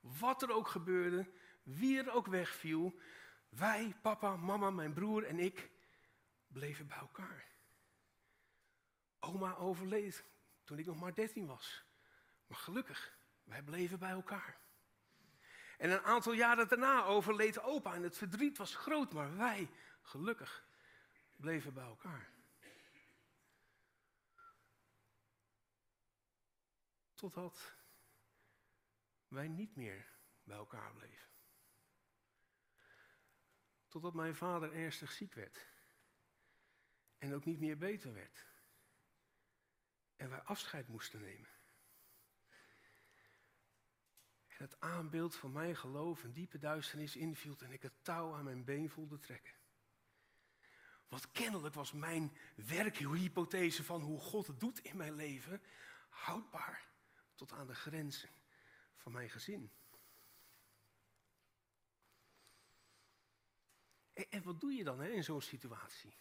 Wat 0.00 0.42
er 0.42 0.52
ook 0.52 0.68
gebeurde, 0.68 1.30
wie 1.62 1.98
er 1.98 2.12
ook 2.12 2.26
wegviel, 2.26 3.00
wij, 3.56 3.96
papa, 4.02 4.36
mama, 4.36 4.70
mijn 4.70 4.92
broer 4.92 5.24
en 5.24 5.38
ik 5.38 5.70
bleven 6.46 6.86
bij 6.86 6.98
elkaar. 6.98 7.44
Oma 9.20 9.54
overleed 9.54 10.24
toen 10.64 10.78
ik 10.78 10.86
nog 10.86 11.00
maar 11.00 11.14
13 11.14 11.46
was. 11.46 11.84
Maar 12.46 12.58
gelukkig, 12.58 13.18
wij 13.44 13.62
bleven 13.62 13.98
bij 13.98 14.10
elkaar. 14.10 14.58
En 15.78 15.90
een 15.90 16.02
aantal 16.02 16.32
jaren 16.32 16.68
daarna 16.68 17.04
overleed 17.04 17.60
opa 17.60 17.94
en 17.94 18.02
het 18.02 18.16
verdriet 18.16 18.58
was 18.58 18.74
groot, 18.74 19.12
maar 19.12 19.36
wij, 19.36 19.70
gelukkig, 20.02 20.66
bleven 21.36 21.74
bij 21.74 21.84
elkaar. 21.84 22.30
Totdat 27.14 27.74
wij 29.28 29.48
niet 29.48 29.76
meer 29.76 30.12
bij 30.42 30.56
elkaar 30.56 30.92
bleven. 30.92 31.35
Totdat 33.96 34.14
mijn 34.14 34.36
vader 34.36 34.72
ernstig 34.72 35.12
ziek 35.12 35.34
werd. 35.34 35.66
En 37.18 37.34
ook 37.34 37.44
niet 37.44 37.58
meer 37.58 37.78
beter 37.78 38.12
werd. 38.12 38.46
En 40.16 40.30
wij 40.30 40.42
afscheid 40.42 40.88
moesten 40.88 41.20
nemen. 41.20 41.48
En 44.46 44.56
het 44.56 44.80
aanbeeld 44.80 45.36
van 45.36 45.52
mijn 45.52 45.76
geloof 45.76 46.22
een 46.22 46.32
diepe 46.32 46.58
duisternis 46.58 47.16
inviel 47.16 47.56
en 47.58 47.72
ik 47.72 47.82
het 47.82 48.04
touw 48.04 48.34
aan 48.34 48.44
mijn 48.44 48.64
been 48.64 48.90
voelde 48.90 49.18
trekken. 49.18 49.54
Want 51.08 51.30
kennelijk 51.30 51.74
was 51.74 51.92
mijn 51.92 52.36
werkhypothese 52.56 53.84
van 53.84 54.00
hoe 54.00 54.20
God 54.20 54.46
het 54.46 54.60
doet 54.60 54.78
in 54.78 54.96
mijn 54.96 55.14
leven 55.14 55.62
houdbaar 56.08 56.88
tot 57.34 57.52
aan 57.52 57.66
de 57.66 57.74
grenzen 57.74 58.30
van 58.96 59.12
mijn 59.12 59.30
gezin. 59.30 59.72
En, 64.16 64.42
wat 64.42 64.60
doe 64.60 64.72
je 64.72 64.84
dan 64.84 65.00
hè, 65.00 65.08
in 65.08 65.24
zo'n 65.24 65.42
situatie? 65.42 66.16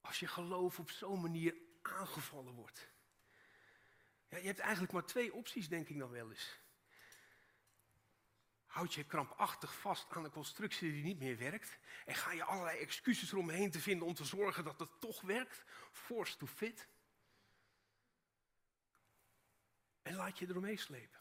Als 0.00 0.20
je 0.20 0.26
geloof 0.26 0.78
op 0.78 0.90
zo'n 0.90 1.20
manier 1.20 1.54
aangevallen 1.82 2.54
wordt. 2.54 2.90
Ja, 4.28 4.36
je 4.36 4.46
hebt 4.46 4.58
eigenlijk 4.58 4.92
maar 4.92 5.04
twee 5.04 5.32
opties, 5.32 5.68
denk 5.68 5.88
ik 5.88 5.98
dan 5.98 6.10
wel 6.10 6.30
eens. 6.30 6.58
Houd 8.66 8.94
je 8.94 9.04
krampachtig 9.04 9.78
vast 9.78 10.10
aan 10.10 10.24
een 10.24 10.30
constructie 10.30 10.92
die 10.92 11.04
niet 11.04 11.18
meer 11.18 11.38
werkt 11.38 11.78
en 12.04 12.14
ga 12.14 12.32
je 12.32 12.44
allerlei 12.44 12.78
excuses 12.78 13.32
eromheen 13.32 13.70
te 13.70 13.80
vinden 13.80 14.06
om 14.06 14.14
te 14.14 14.24
zorgen 14.24 14.64
dat 14.64 14.78
het 14.78 15.00
toch 15.00 15.20
werkt, 15.20 15.64
force 15.92 16.36
to 16.36 16.46
fit. 16.46 16.88
En 20.02 20.14
laat 20.14 20.38
je 20.38 20.48
eromheen 20.48 20.78
slepen. 20.78 21.20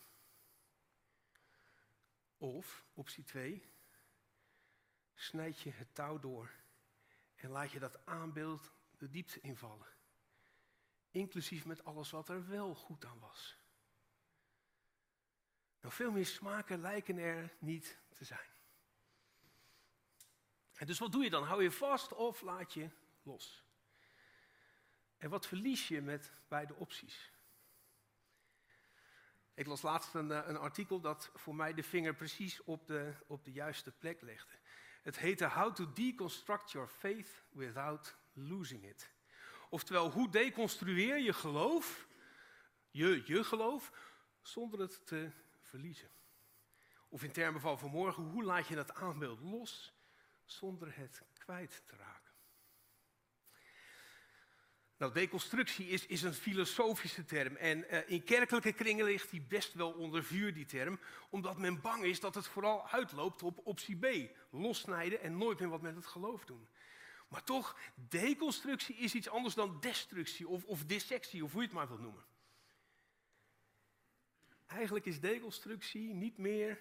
Of, 2.38 2.86
optie 2.94 3.24
2, 3.24 3.79
snijd 5.20 5.60
je 5.60 5.72
het 5.72 5.96
touw 5.96 6.20
door 6.20 6.52
en 7.36 7.50
laat 7.50 7.72
je 7.72 7.80
dat 7.80 8.06
aanbeeld 8.06 8.72
de 8.98 9.10
diepte 9.10 9.40
invallen. 9.40 9.88
Inclusief 11.12 11.66
met 11.66 11.84
alles 11.84 12.12
wat 12.12 12.30
er 12.30 12.48
wel 12.48 12.76
goed 12.76 13.06
aan 13.06 13.20
was. 13.20 13.58
Nou, 15.82 15.94
veel 15.94 16.12
meer 16.12 16.26
smaken 16.26 16.82
lijken 16.82 17.18
er 17.18 17.54
niet 17.60 18.00
te 18.14 18.26
zijn. 18.26 18.50
En 20.74 20.88
dus 20.88 21.00
wat 21.00 21.12
doe 21.12 21.24
je 21.24 21.30
dan? 21.30 21.44
Hou 21.44 21.64
je 21.64 21.72
vast 21.72 22.14
of 22.14 22.42
laat 22.42 22.74
je 22.74 22.90
los? 23.24 23.64
En 25.18 25.30
wat 25.30 25.48
verlies 25.48 25.88
je 25.88 26.02
met 26.02 26.34
beide 26.48 26.76
opties? 26.76 27.32
Ik 29.54 29.66
las 29.66 29.82
laatst 29.82 30.14
een, 30.14 30.32
eh, 30.32 30.48
een, 30.48 30.58
artikel 30.58 31.00
dat 31.00 31.32
voor 31.34 31.56
mij 31.56 31.74
de 31.74 31.84
vinger 31.84 32.16
precies 32.16 32.64
op 32.64 32.88
de, 32.88 33.14
op 33.28 33.44
de 33.44 33.52
juiste 33.52 33.92
plek 33.92 34.22
legde. 34.22 34.59
Het 35.10 35.20
heette 35.20 35.48
How 35.48 35.76
to 35.76 35.94
Deconstruct 35.94 36.72
Your 36.72 36.88
Faith 36.88 37.44
Without 37.52 38.16
Losing 38.34 38.84
It. 38.84 39.12
Oftewel, 39.70 40.12
hoe 40.12 40.30
deconstrueer 40.30 41.20
je 41.20 41.34
geloof, 41.34 42.08
je, 42.90 43.24
je 43.26 43.44
geloof, 43.44 43.92
zonder 44.42 44.80
het 44.80 45.06
te 45.06 45.32
verliezen? 45.62 46.10
Of 47.08 47.24
in 47.24 47.32
termen 47.32 47.62
van 47.62 47.80
vanmorgen, 47.80 48.24
hoe 48.24 48.44
laat 48.44 48.68
je 48.68 48.76
dat 48.76 48.94
aanbeeld 48.94 49.40
los 49.40 49.94
zonder 50.46 50.98
het 50.98 51.22
kwijt 51.38 51.84
te 51.86 51.96
raken? 51.96 52.19
Nou, 55.00 55.14
deconstructie 55.14 55.88
is, 55.88 56.06
is 56.06 56.22
een 56.22 56.34
filosofische 56.34 57.26
term 57.26 57.56
en 57.56 57.86
uh, 57.90 58.10
in 58.10 58.24
kerkelijke 58.24 58.74
kringen 58.74 59.06
ligt 59.06 59.30
die 59.30 59.42
best 59.42 59.74
wel 59.74 59.92
onder 59.92 60.24
vuur, 60.24 60.54
die 60.54 60.66
term, 60.66 61.00
omdat 61.30 61.58
men 61.58 61.82
bang 61.82 62.04
is 62.04 62.20
dat 62.20 62.36
het 62.36 62.48
vooral 62.48 62.90
uitloopt 62.90 63.44
op 63.44 63.60
optie 63.64 63.98
B, 63.98 64.32
lossnijden 64.50 65.22
en 65.22 65.38
nooit 65.38 65.60
meer 65.60 65.70
wat 65.70 65.82
met 65.82 65.96
het 65.96 66.06
geloof 66.06 66.46
doen. 66.46 66.68
Maar 67.28 67.44
toch, 67.44 67.78
deconstructie 67.96 68.96
is 68.96 69.14
iets 69.14 69.30
anders 69.30 69.56
dan 69.56 69.80
destructie 69.80 70.48
of, 70.48 70.64
of 70.64 70.86
dissectie, 70.86 71.44
of 71.44 71.52
hoe 71.52 71.62
je 71.62 71.68
het 71.68 71.76
maar 71.76 71.88
wilt 71.88 72.02
noemen. 72.02 72.24
Eigenlijk 74.66 75.06
is 75.06 75.20
deconstructie 75.20 76.14
niet 76.14 76.38
meer 76.38 76.80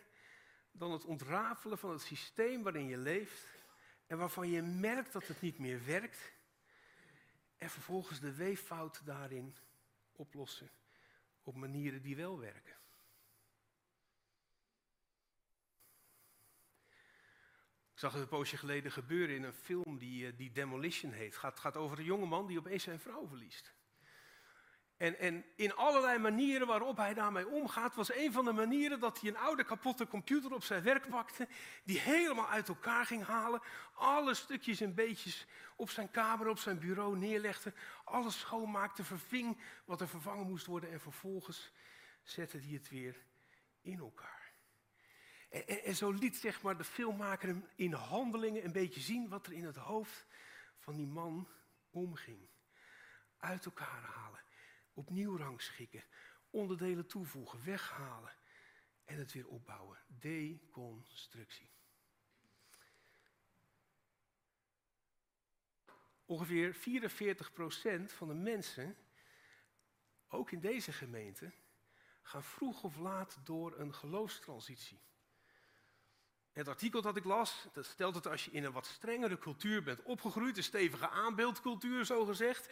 dan 0.73 0.93
het 0.93 1.05
ontrafelen 1.05 1.79
van 1.79 1.91
het 1.91 2.03
systeem 2.03 2.63
waarin 2.63 2.89
je 2.89 2.99
leeft 2.99 3.47
en 4.07 4.19
waarvan 4.19 4.51
je 4.51 4.63
merkt 4.63 5.13
dat 5.13 5.27
het 5.27 5.41
niet 5.41 5.59
meer 5.59 5.85
werkt 5.85 6.37
en 7.59 7.71
vervolgens 7.71 8.21
de 8.21 8.35
weeffout 8.35 9.07
daarin 9.07 9.57
oplossen 10.13 10.71
op 11.43 11.55
manieren 11.55 12.03
die 12.03 12.17
wel 12.17 12.39
werken. 12.39 12.77
Ik 17.93 18.05
zag 18.05 18.13
het 18.13 18.23
een 18.23 18.29
poosje 18.29 18.57
geleden 18.57 18.93
gebeuren 18.93 19.37
in 19.37 19.43
een 19.43 19.53
film 19.53 19.99
die, 19.99 20.27
eh, 20.27 20.37
die 20.37 20.53
Demolition 20.53 21.13
heet. 21.13 21.31
Het 21.31 21.37
gaat, 21.37 21.61
gaat 21.61 21.77
over 21.77 21.99
een 21.99 22.05
jongeman 22.05 22.47
die 22.47 22.59
opeens 22.59 22.83
zijn 22.83 23.01
vrouw 23.01 23.27
verliest. 23.27 23.75
En, 24.99 25.19
en 25.19 25.45
in 25.55 25.75
allerlei 25.75 26.19
manieren 26.19 26.67
waarop 26.67 26.97
hij 26.97 27.15
daarmee 27.15 27.49
omgaat, 27.49 27.95
was 27.95 28.15
een 28.15 28.33
van 28.33 28.45
de 28.45 28.53
manieren 28.53 29.01
dat 29.01 29.21
hij 29.21 29.31
een 29.31 29.37
oude 29.37 29.65
kapotte 29.65 30.07
computer 30.07 30.55
op 30.55 30.65
zijn 30.65 30.83
werk 30.83 31.09
pakte, 31.09 31.49
die 31.85 31.99
helemaal 31.99 32.49
uit 32.49 32.69
elkaar 32.69 33.07
ging 33.07 33.25
halen, 33.25 33.63
alle 33.95 34.35
stukjes 34.35 34.81
en 34.81 34.95
beetjes 34.95 35.47
op 35.77 35.91
zijn 35.91 36.11
kamer, 36.11 36.49
op 36.49 36.59
zijn 36.59 36.79
bureau 36.79 37.17
neerlegde, 37.17 37.73
alles 38.05 38.39
schoonmaakte, 38.39 39.05
verving 39.05 39.63
wat 39.85 40.01
er 40.01 40.09
vervangen 40.09 40.47
moest 40.47 40.67
worden 40.67 40.93
en 40.93 41.01
vervolgens 41.01 41.73
zette 42.23 42.59
hij 42.59 42.73
het 42.73 42.89
weer 42.89 43.17
in 43.81 43.99
elkaar. 43.99 44.53
En, 45.51 45.67
en, 45.67 45.85
en 45.85 45.97
zo 45.97 46.11
liet 46.11 46.37
zeg 46.37 46.63
maar, 46.63 46.77
de 46.77 46.85
filmmaker 46.85 47.49
hem 47.49 47.69
in 47.75 47.93
handelingen 47.93 48.65
een 48.65 48.73
beetje 48.73 49.01
zien 49.01 49.29
wat 49.29 49.47
er 49.47 49.53
in 49.53 49.65
het 49.65 49.77
hoofd 49.77 50.27
van 50.79 50.97
die 50.97 51.07
man 51.07 51.49
omging. 51.91 52.49
Uit 53.37 53.65
elkaar 53.65 54.03
halen 54.03 54.28
opnieuw 54.99 55.37
rangschikken, 55.37 56.05
onderdelen 56.51 57.07
toevoegen, 57.07 57.65
weghalen 57.65 58.37
en 59.05 59.19
het 59.19 59.33
weer 59.33 59.47
opbouwen. 59.47 59.99
Deconstructie. 60.07 61.71
Ongeveer 66.25 66.75
44% 66.75 66.79
van 68.05 68.29
de 68.29 68.35
mensen, 68.35 68.97
ook 70.29 70.51
in 70.51 70.61
deze 70.61 70.93
gemeente, 70.93 71.53
gaan 72.23 72.45
vroeg 72.45 72.83
of 72.83 72.97
laat 72.97 73.39
door 73.45 73.79
een 73.79 73.95
geloofstransitie. 73.95 75.01
Het 76.53 76.69
artikel 76.69 77.03
dat 77.03 77.17
ik 77.17 77.25
las, 77.25 77.67
dat 77.73 77.87
stelt 77.87 78.15
dat 78.15 78.27
als 78.27 78.45
je 78.45 78.51
in 78.51 78.65
een 78.65 78.73
wat 78.73 78.87
strengere 78.87 79.39
cultuur 79.39 79.83
bent 79.83 80.03
opgegroeid, 80.03 80.57
een 80.57 80.63
stevige 80.63 81.09
aanbeeldcultuur 81.09 82.05
zo 82.05 82.25
gezegd, 82.25 82.71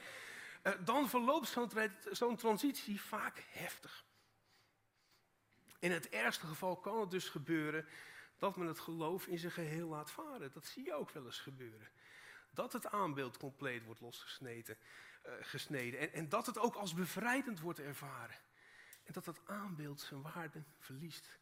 dan 0.85 1.09
verloopt 1.09 1.57
zo'n 2.11 2.37
transitie 2.37 3.01
vaak 3.01 3.45
heftig. 3.49 4.05
In 5.79 5.93
het 5.93 6.09
ergste 6.09 6.47
geval 6.47 6.77
kan 6.77 7.01
het 7.01 7.11
dus 7.11 7.29
gebeuren 7.29 7.87
dat 8.37 8.57
men 8.57 8.67
het 8.67 8.79
geloof 8.79 9.27
in 9.27 9.39
zijn 9.39 9.53
geheel 9.53 9.89
laat 9.89 10.11
varen. 10.11 10.53
Dat 10.53 10.67
zie 10.67 10.85
je 10.85 10.95
ook 10.95 11.11
wel 11.11 11.25
eens 11.25 11.41
gebeuren. 11.41 11.89
Dat 12.51 12.73
het 12.73 12.87
aanbeeld 12.87 13.37
compleet 13.37 13.85
wordt 13.85 14.01
losgesneden. 14.01 14.79
Uh, 15.27 15.33
gesneden. 15.41 16.01
En, 16.01 16.13
en 16.13 16.29
dat 16.29 16.47
het 16.47 16.59
ook 16.59 16.75
als 16.75 16.95
bevrijdend 16.95 17.61
wordt 17.61 17.79
ervaren. 17.79 18.37
En 19.05 19.13
dat 19.13 19.27
het 19.27 19.41
aanbeeld 19.47 20.01
zijn 20.01 20.23
waarde 20.23 20.65
verliest, 20.79 21.39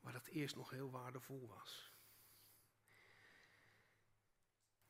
waar 0.00 0.14
het 0.14 0.26
eerst 0.26 0.56
nog 0.56 0.70
heel 0.70 0.90
waardevol 0.90 1.48
was. 1.48 1.89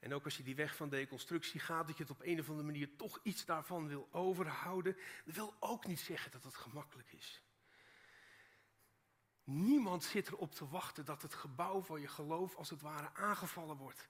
En 0.00 0.14
ook 0.14 0.24
als 0.24 0.36
je 0.36 0.42
die 0.42 0.54
weg 0.54 0.76
van 0.76 0.88
deconstructie 0.88 1.60
gaat, 1.60 1.86
dat 1.86 1.96
je 1.96 2.02
het 2.02 2.12
op 2.12 2.22
een 2.22 2.40
of 2.40 2.48
andere 2.48 2.66
manier 2.66 2.96
toch 2.96 3.20
iets 3.22 3.44
daarvan 3.44 3.88
wil 3.88 4.08
overhouden, 4.12 4.96
dat 5.24 5.34
wil 5.34 5.54
ook 5.60 5.86
niet 5.86 6.00
zeggen 6.00 6.30
dat 6.30 6.44
het 6.44 6.56
gemakkelijk 6.56 7.12
is. 7.12 7.42
Niemand 9.44 10.04
zit 10.04 10.28
erop 10.28 10.54
te 10.54 10.68
wachten 10.68 11.04
dat 11.04 11.22
het 11.22 11.34
gebouw 11.34 11.82
van 11.82 12.00
je 12.00 12.08
geloof 12.08 12.56
als 12.56 12.70
het 12.70 12.80
ware 12.80 13.14
aangevallen 13.14 13.76
wordt. 13.76 14.08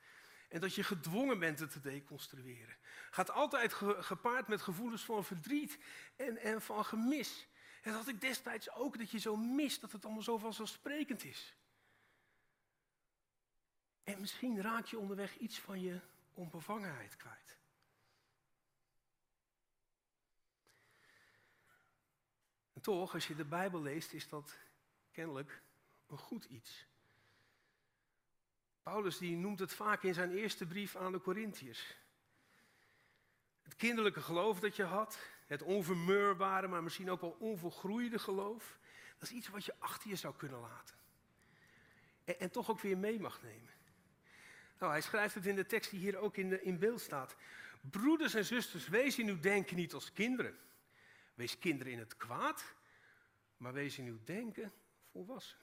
En 0.48 0.60
dat 0.60 0.74
je 0.74 0.82
gedwongen 0.82 1.38
bent 1.38 1.58
het 1.58 1.70
te 1.70 1.80
deconstrueren. 1.80 2.76
Gaat 3.10 3.30
altijd 3.30 3.72
gepaard 3.98 4.48
met 4.48 4.62
gevoelens 4.62 5.04
van 5.04 5.24
verdriet 5.24 5.78
en, 6.16 6.36
en 6.36 6.62
van 6.62 6.84
gemis. 6.84 7.48
En 7.82 7.90
dat 7.90 8.00
had 8.00 8.08
ik 8.08 8.20
destijds 8.20 8.72
ook, 8.72 8.98
dat 8.98 9.10
je 9.10 9.18
zo 9.18 9.36
mist 9.36 9.80
dat 9.80 9.92
het 9.92 10.04
allemaal 10.04 10.22
zo 10.22 10.38
vanzelfsprekend 10.38 11.24
is. 11.24 11.56
En 14.04 14.20
misschien 14.20 14.62
raak 14.62 14.86
je 14.86 14.98
onderweg 14.98 15.36
iets 15.36 15.58
van 15.58 15.80
je 15.80 16.00
onbevangenheid 16.34 17.16
kwijt. 17.16 17.58
En 22.72 22.80
toch, 22.80 23.14
als 23.14 23.26
je 23.26 23.34
de 23.34 23.44
Bijbel 23.44 23.82
leest, 23.82 24.12
is 24.12 24.28
dat 24.28 24.58
kennelijk 25.12 25.62
een 26.06 26.18
goed 26.18 26.44
iets. 26.44 26.86
Paulus 28.82 29.18
die 29.18 29.36
noemt 29.36 29.58
het 29.58 29.74
vaak 29.74 30.02
in 30.02 30.14
zijn 30.14 30.32
eerste 30.32 30.66
brief 30.66 30.96
aan 30.96 31.12
de 31.12 31.20
Corinthiërs. 31.20 31.96
Het 33.62 33.76
kinderlijke 33.76 34.20
geloof 34.20 34.60
dat 34.60 34.76
je 34.76 34.84
had, 34.84 35.18
het 35.46 35.62
onvermeurbare, 35.62 36.68
maar 36.68 36.82
misschien 36.82 37.10
ook 37.10 37.20
wel 37.20 37.36
onvolgroeide 37.38 38.18
geloof, 38.18 38.78
dat 39.18 39.28
is 39.28 39.34
iets 39.34 39.48
wat 39.48 39.64
je 39.64 39.74
achter 39.78 40.10
je 40.10 40.16
zou 40.16 40.34
kunnen 40.36 40.60
laten. 40.60 40.96
En, 42.24 42.40
en 42.40 42.50
toch 42.50 42.70
ook 42.70 42.80
weer 42.80 42.98
mee 42.98 43.20
mag 43.20 43.42
nemen. 43.42 43.72
Nou, 44.80 44.92
hij 44.92 45.00
schrijft 45.00 45.34
het 45.34 45.46
in 45.46 45.56
de 45.56 45.66
tekst 45.66 45.90
die 45.90 46.00
hier 46.00 46.16
ook 46.16 46.36
in, 46.36 46.64
in 46.64 46.78
beeld 46.78 47.00
staat. 47.00 47.36
Broeders 47.80 48.34
en 48.34 48.44
zusters, 48.44 48.88
wees 48.88 49.18
in 49.18 49.28
uw 49.28 49.40
denken 49.40 49.76
niet 49.76 49.92
als 49.92 50.12
kinderen. 50.12 50.58
Wees 51.34 51.58
kinderen 51.58 51.92
in 51.92 51.98
het 51.98 52.16
kwaad, 52.16 52.74
maar 53.56 53.72
wees 53.72 53.98
in 53.98 54.06
uw 54.06 54.24
denken 54.24 54.72
volwassen. 55.10 55.58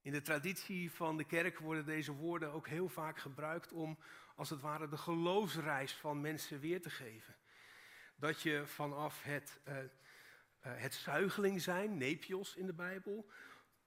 In 0.00 0.12
de 0.12 0.22
traditie 0.22 0.92
van 0.92 1.16
de 1.16 1.24
kerk 1.24 1.58
worden 1.58 1.84
deze 1.84 2.12
woorden 2.12 2.52
ook 2.52 2.68
heel 2.68 2.88
vaak 2.88 3.18
gebruikt 3.18 3.72
om, 3.72 3.98
als 4.36 4.50
het 4.50 4.60
ware, 4.60 4.88
de 4.88 4.96
geloofsreis 4.96 5.92
van 5.92 6.20
mensen 6.20 6.60
weer 6.60 6.82
te 6.82 6.90
geven. 6.90 7.36
Dat 8.16 8.42
je 8.42 8.66
vanaf 8.66 9.22
het, 9.22 9.60
uh, 9.68 9.78
uh, 9.78 9.84
het 10.60 10.94
zuigeling 10.94 11.62
zijn, 11.62 11.96
nepios 11.96 12.56
in 12.56 12.66
de 12.66 12.72
Bijbel, 12.72 13.30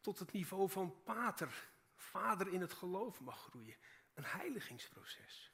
tot 0.01 0.19
het 0.19 0.31
niveau 0.31 0.69
van 0.69 1.03
pater, 1.03 1.73
vader 2.15 2.47
in 2.47 2.61
het 2.61 2.73
geloof 2.73 3.21
mag 3.21 3.39
groeien. 3.39 3.75
Een 4.13 4.25
heiligingsproces. 4.25 5.51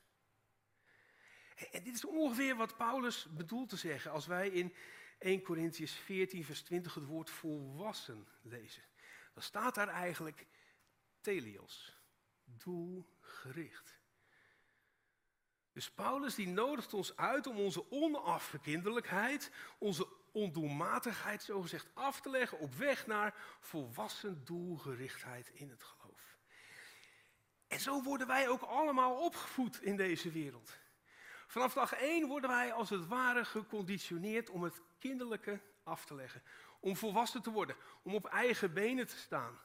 En 1.72 1.84
dit 1.84 1.96
is 1.96 2.06
ongeveer 2.06 2.56
wat 2.56 2.78
Paulus 2.78 3.28
bedoelt 3.32 3.70
te 3.70 3.78
zeggen 3.78 4.12
als 4.12 4.26
wij 4.26 4.50
in 4.50 4.74
1 5.20 5.42
Corinthians 5.42 5.92
14, 5.92 6.46
vers 6.46 6.62
20 6.62 6.94
het 6.94 7.06
woord 7.06 7.30
volwassen 7.30 8.28
lezen. 8.42 8.84
Dan 9.34 9.44
staat 9.44 9.76
daar 9.76 9.88
eigenlijk 9.88 10.48
telios, 11.22 11.98
doelgericht. 12.44 14.00
Dus 15.72 15.92
Paulus 15.92 16.36
die 16.36 16.48
nodigt 16.48 16.94
ons 16.94 17.16
uit 17.16 17.48
om 17.48 17.58
onze 17.58 17.92
onafverkinderlijkheid, 17.92 19.52
onze 19.78 20.08
ondoelmatigheid 20.32 21.44
zogezegd 21.44 21.88
af 21.94 22.22
te 22.22 22.30
leggen 22.30 22.60
op 22.60 22.74
weg 22.74 23.08
naar 23.08 23.36
volwassen 23.60 24.46
doelgerichtheid 24.46 25.50
in 25.54 25.70
het 25.70 25.84
geloof. 25.84 26.01
En 27.72 27.80
zo 27.80 28.04
worden 28.04 28.28
wij 28.28 28.50
ook 28.50 28.62
allemaal 28.62 29.24
opgevoed 29.24 29.82
in 29.82 29.96
deze 29.96 30.32
wereld. 30.32 30.78
Vanaf 31.48 31.74
dag 31.74 31.94
1 31.94 32.28
worden 32.28 32.50
wij 32.50 32.74
als 32.74 32.90
het 32.90 33.08
ware 33.08 33.46
geconditioneerd 33.46 34.50
om 34.50 34.64
het 34.64 34.82
kinderlijke 35.00 35.62
af 35.84 36.06
te 36.06 36.16
leggen. 36.16 36.44
Om 36.80 36.96
volwassen 36.96 37.42
te 37.42 37.52
worden, 37.52 37.76
om 38.02 38.16
op 38.16 38.26
eigen 38.26 38.74
benen 38.74 39.08
te 39.08 39.18
staan. 39.18 39.60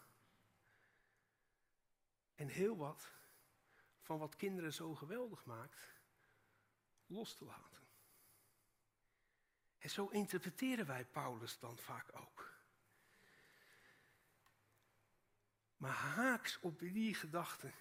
En 2.34 2.48
heel 2.48 2.76
wat 2.76 3.12
van 4.00 4.18
wat 4.18 4.36
kinderen 4.36 4.72
zo 4.72 4.94
geweldig 4.94 5.44
maakt, 5.44 5.80
los 7.06 7.34
te 7.34 7.44
laten. 7.44 7.88
En 9.78 9.90
zo 9.90 10.06
interpreteren 10.06 10.86
wij 10.86 11.04
Paulus 11.04 11.58
dan 11.58 11.78
vaak 11.78 12.10
ook. 12.14 12.52
Maar 15.76 15.94
haaks 15.94 16.58
op 16.60 16.78
die 16.78 17.14
gedachten 17.14 17.74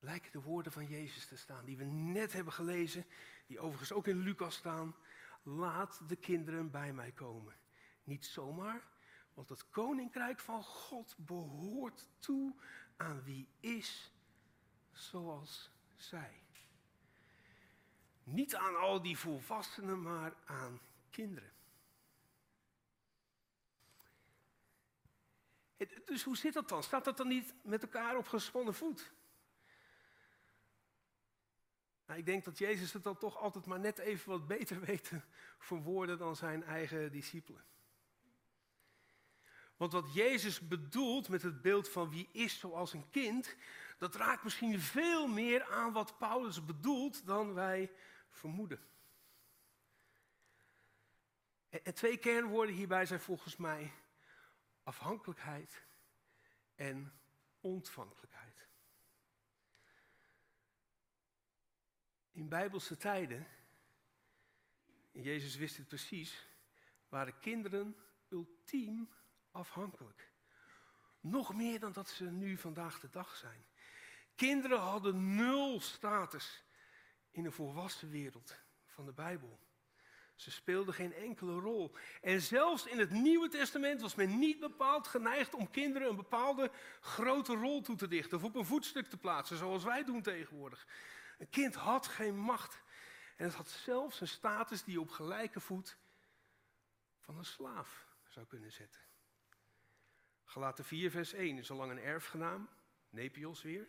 lijken 0.00 0.32
de 0.32 0.40
woorden 0.40 0.72
van 0.72 0.86
Jezus 0.86 1.26
te 1.26 1.36
staan, 1.36 1.64
die 1.64 1.76
we 1.76 1.84
net 1.84 2.32
hebben 2.32 2.52
gelezen, 2.52 3.06
die 3.46 3.60
overigens 3.60 3.92
ook 3.92 4.06
in 4.06 4.18
Lucas 4.18 4.54
staan. 4.54 4.94
Laat 5.42 6.00
de 6.08 6.16
kinderen 6.16 6.70
bij 6.70 6.92
mij 6.92 7.12
komen. 7.12 7.54
Niet 8.04 8.26
zomaar, 8.26 8.82
want 9.34 9.48
het 9.48 9.68
koninkrijk 9.70 10.40
van 10.40 10.64
God 10.64 11.14
behoort 11.18 12.08
toe 12.18 12.54
aan 12.96 13.22
wie 13.22 13.48
is 13.60 14.12
zoals 14.92 15.70
zij. 15.96 16.42
Niet 18.22 18.54
aan 18.54 18.76
al 18.76 19.02
die 19.02 19.18
volwassenen, 19.18 20.02
maar 20.02 20.34
aan 20.44 20.80
kinderen. 21.10 21.52
Dus 26.04 26.22
hoe 26.22 26.36
zit 26.36 26.52
dat 26.52 26.68
dan? 26.68 26.82
Staat 26.82 27.04
dat 27.04 27.16
dan 27.16 27.28
niet 27.28 27.54
met 27.62 27.82
elkaar 27.82 28.16
op 28.16 28.28
gespannen 28.28 28.74
voet? 28.74 29.12
Nou, 32.10 32.22
ik 32.22 32.28
denk 32.28 32.44
dat 32.44 32.58
Jezus 32.58 32.92
het 32.92 33.02
dan 33.02 33.18
toch 33.18 33.36
altijd 33.36 33.66
maar 33.66 33.80
net 33.80 33.98
even 33.98 34.30
wat 34.30 34.46
beter 34.46 34.80
weet 34.86 35.04
te 35.04 35.20
verwoorden 35.58 36.18
dan 36.18 36.36
zijn 36.36 36.64
eigen 36.64 37.12
discipelen. 37.12 37.64
Want 39.76 39.92
wat 39.92 40.14
Jezus 40.14 40.68
bedoelt 40.68 41.28
met 41.28 41.42
het 41.42 41.62
beeld 41.62 41.88
van 41.88 42.10
wie 42.10 42.28
is 42.32 42.58
zoals 42.58 42.92
een 42.92 43.10
kind, 43.10 43.56
dat 43.98 44.14
raakt 44.14 44.44
misschien 44.44 44.80
veel 44.80 45.26
meer 45.26 45.64
aan 45.64 45.92
wat 45.92 46.18
Paulus 46.18 46.64
bedoelt 46.64 47.26
dan 47.26 47.54
wij 47.54 47.90
vermoeden. 48.30 48.80
En 51.68 51.94
twee 51.94 52.16
kernwoorden 52.16 52.74
hierbij 52.74 53.06
zijn 53.06 53.20
volgens 53.20 53.56
mij 53.56 53.92
afhankelijkheid 54.82 55.84
en 56.74 57.12
ontvankelijkheid. 57.60 58.49
In 62.40 62.48
bijbelse 62.48 62.96
tijden, 62.96 63.46
en 65.12 65.22
Jezus 65.22 65.56
wist 65.56 65.76
het 65.76 65.88
precies, 65.88 66.46
waren 67.08 67.38
kinderen 67.38 67.96
ultiem 68.28 69.08
afhankelijk. 69.50 70.30
Nog 71.20 71.54
meer 71.54 71.80
dan 71.80 71.92
dat 71.92 72.08
ze 72.08 72.24
nu 72.24 72.56
vandaag 72.56 73.00
de 73.00 73.10
dag 73.10 73.36
zijn. 73.36 73.64
Kinderen 74.34 74.78
hadden 74.78 75.34
nul 75.34 75.80
status 75.80 76.64
in 77.30 77.42
de 77.42 77.50
volwassen 77.50 78.10
wereld 78.10 78.56
van 78.86 79.04
de 79.04 79.12
Bijbel. 79.12 79.58
Ze 80.34 80.50
speelden 80.50 80.94
geen 80.94 81.14
enkele 81.14 81.60
rol. 81.60 81.96
En 82.20 82.40
zelfs 82.40 82.86
in 82.86 82.98
het 82.98 83.10
Nieuwe 83.10 83.48
Testament 83.48 84.00
was 84.00 84.14
men 84.14 84.38
niet 84.38 84.60
bepaald 84.60 85.06
geneigd 85.06 85.54
om 85.54 85.70
kinderen 85.70 86.08
een 86.08 86.16
bepaalde 86.16 86.70
grote 87.00 87.54
rol 87.54 87.80
toe 87.80 87.96
te 87.96 88.08
dichten 88.08 88.38
of 88.38 88.44
op 88.44 88.54
een 88.54 88.66
voetstuk 88.66 89.06
te 89.06 89.16
plaatsen, 89.16 89.56
zoals 89.56 89.84
wij 89.84 90.04
doen 90.04 90.22
tegenwoordig. 90.22 90.86
Een 91.40 91.50
kind 91.50 91.74
had 91.74 92.06
geen 92.06 92.38
macht. 92.38 92.82
En 93.36 93.44
het 93.44 93.54
had 93.54 93.68
zelfs 93.68 94.20
een 94.20 94.28
status 94.28 94.84
die 94.84 94.92
je 94.92 95.00
op 95.00 95.10
gelijke 95.10 95.60
voet 95.60 95.96
van 97.18 97.38
een 97.38 97.44
slaaf 97.44 98.06
zou 98.28 98.46
kunnen 98.46 98.72
zetten. 98.72 99.00
Galaten 100.44 100.84
4, 100.84 101.10
vers 101.10 101.32
1. 101.32 101.64
Zolang 101.64 101.90
een 101.90 101.98
erfgenaam, 101.98 102.68
Nepios 103.10 103.62
weer, 103.62 103.88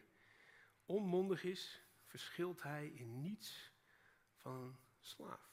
onmondig 0.86 1.44
is, 1.44 1.82
verschilt 2.04 2.64
hij 2.64 2.88
in 2.88 3.22
niets 3.22 3.74
van 4.36 4.54
een 4.54 4.80
slaaf. 5.00 5.50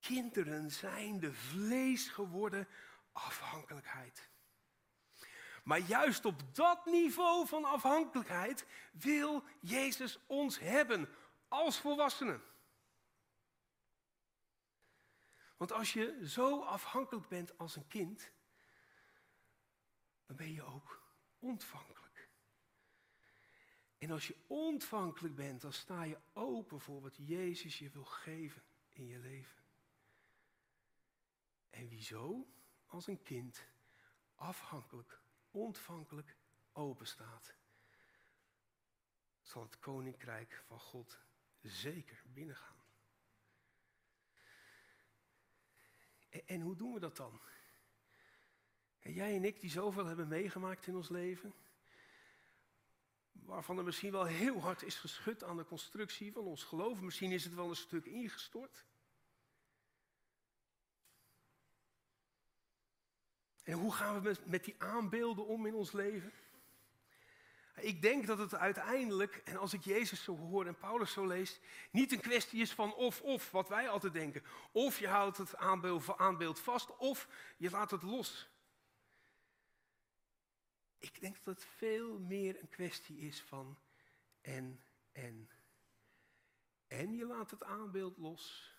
Kinderen 0.00 0.70
zijn 0.70 1.20
de 1.20 1.32
vlees 1.32 2.08
geworden 2.08 2.68
afhankelijkheid. 3.12 4.29
Maar 5.64 5.78
juist 5.78 6.24
op 6.24 6.54
dat 6.54 6.86
niveau 6.86 7.46
van 7.46 7.64
afhankelijkheid 7.64 8.66
wil 8.92 9.44
Jezus 9.60 10.18
ons 10.26 10.58
hebben 10.58 11.08
als 11.48 11.78
volwassenen. 11.78 12.42
Want 15.56 15.72
als 15.72 15.92
je 15.92 16.28
zo 16.28 16.62
afhankelijk 16.62 17.28
bent 17.28 17.58
als 17.58 17.76
een 17.76 17.88
kind, 17.88 18.30
dan 20.26 20.36
ben 20.36 20.52
je 20.52 20.62
ook 20.62 21.02
ontvankelijk. 21.38 22.28
En 23.98 24.10
als 24.10 24.26
je 24.26 24.36
ontvankelijk 24.46 25.34
bent, 25.34 25.60
dan 25.60 25.72
sta 25.72 26.02
je 26.02 26.18
open 26.32 26.80
voor 26.80 27.00
wat 27.00 27.16
Jezus 27.16 27.78
je 27.78 27.90
wil 27.90 28.04
geven 28.04 28.62
in 28.88 29.06
je 29.06 29.18
leven. 29.18 29.62
En 31.70 31.88
wie 31.88 32.02
zo 32.02 32.46
als 32.86 33.06
een 33.06 33.22
kind 33.22 33.64
afhankelijk, 34.34 35.19
ontvankelijk 35.50 36.36
open 36.72 37.06
staat, 37.06 37.54
zal 39.42 39.62
het 39.62 39.78
koninkrijk 39.78 40.62
van 40.66 40.80
God 40.80 41.18
zeker 41.60 42.22
binnengaan. 42.26 42.78
En, 46.46 46.60
hoe 46.60 46.76
doen 46.76 46.92
we 46.92 47.00
dat 47.00 47.16
dan? 47.16 47.40
Jij 49.00 49.36
en 49.36 49.44
ik 49.44 49.60
die 49.60 49.70
zoveel 49.70 50.06
hebben 50.06 50.28
meegemaakt 50.28 50.86
in 50.86 50.96
ons 50.96 51.08
leven, 51.08 51.54
waarvan 53.32 53.78
er 53.78 53.84
misschien 53.84 54.12
wel 54.12 54.24
heel 54.24 54.60
hard 54.60 54.82
is 54.82 54.94
geschud 54.94 55.44
aan 55.44 55.56
de 55.56 55.64
constructie 55.64 56.32
van 56.32 56.44
ons 56.44 56.64
geloof, 56.64 57.00
misschien 57.00 57.32
is 57.32 57.44
het 57.44 57.54
wel 57.54 57.68
een 57.68 57.76
stuk 57.76 58.06
ingestort. 58.06 58.84
En 63.70 63.76
hoe 63.76 63.92
gaan 63.92 64.22
we 64.22 64.36
met, 64.44 64.64
die 64.64 64.74
aanbeelden 64.78 65.46
om 65.46 65.66
in 65.66 65.74
ons 65.74 65.92
leven? 65.92 66.32
Ik 67.74 68.02
denk 68.02 68.26
dat 68.26 68.38
het 68.38 68.54
uiteindelijk, 68.54 69.36
en 69.36 69.56
als 69.56 69.72
ik 69.72 69.84
Jezus 69.84 70.22
zo 70.22 70.36
hoor 70.36 70.66
en 70.66 70.78
Paulus 70.78 71.12
zo 71.12 71.26
lees, 71.26 71.60
niet 71.90 72.12
een 72.12 72.20
kwestie 72.20 72.60
is 72.60 72.72
van 72.72 72.94
of-of, 72.94 73.50
wat 73.50 73.68
wij 73.68 73.88
altijd 73.88 74.12
denken. 74.12 74.42
Of 74.72 74.98
je 74.98 75.08
houdt 75.08 75.36
het 75.36 75.56
aanbeeld, 75.56 76.18
aanbeeld 76.18 76.60
vast, 76.60 76.96
of 76.96 77.28
je 77.56 77.70
laat 77.70 77.90
het 77.90 78.02
los. 78.02 78.48
Ik 80.98 81.20
denk 81.20 81.36
dat 81.44 81.54
het 81.54 81.64
veel 81.64 82.18
meer 82.18 82.60
een 82.60 82.68
kwestie 82.68 83.18
is 83.18 83.40
van 83.40 83.78
en, 84.40 84.80
en. 85.12 85.50
En 86.86 87.14
je 87.14 87.26
laat 87.26 87.50
het 87.50 87.64
aanbeeld 87.64 88.18
los. 88.18 88.74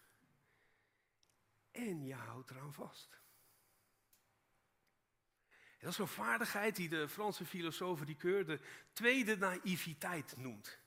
En 1.72 2.06
je 2.06 2.14
houdt 2.16 2.50
eraan 2.50 2.74
vast 2.74 3.21
dat 5.82 5.92
is 5.92 5.98
een 5.98 6.08
vaardigheid 6.08 6.76
die 6.76 6.90
de 6.90 7.10
Franse 7.10 7.46
filosoof 7.46 8.02
Ricoeur 8.02 8.46
de 8.46 8.60
tweede 8.94 9.38
naïviteit 9.38 10.38
noemt. 10.38 10.80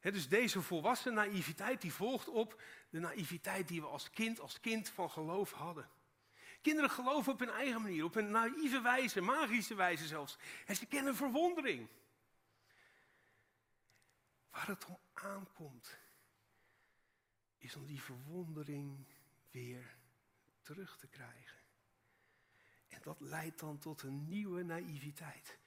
dus 0.00 0.28
deze 0.28 0.62
volwassen 0.62 1.14
naïviteit 1.14 1.80
die 1.80 1.92
volgt 1.92 2.28
op 2.28 2.62
de 2.90 2.98
naïviteit 2.98 3.68
die 3.68 3.80
we 3.80 3.86
als 3.86 4.10
kind, 4.10 4.40
als 4.40 4.60
kind 4.60 4.88
van 4.88 5.10
geloof 5.10 5.52
hadden. 5.52 5.90
Kinderen 6.60 6.90
geloven 6.90 7.32
op 7.32 7.38
hun 7.38 7.50
eigen 7.50 7.82
manier, 7.82 8.04
op 8.04 8.14
een 8.14 8.30
naïeve 8.30 8.80
wijze, 8.80 9.20
magische 9.20 9.74
wijze 9.74 10.06
zelfs. 10.06 10.38
En 10.66 10.76
ze 10.76 10.86
kennen 10.86 11.16
verwondering. 11.16 11.88
Waar 14.50 14.66
het 14.66 14.86
om 14.86 14.98
aankomt, 15.12 15.98
is 17.58 17.76
om 17.76 17.86
die 17.86 18.02
verwondering 18.02 19.06
weer 19.50 19.96
terug 20.62 20.96
te 20.96 21.06
krijgen. 21.06 21.61
En 22.92 22.98
dat 23.02 23.20
leidt 23.20 23.60
dan 23.60 23.78
tot 23.78 24.02
een 24.02 24.28
nieuwe 24.28 24.62
naïviteit. 24.62 25.58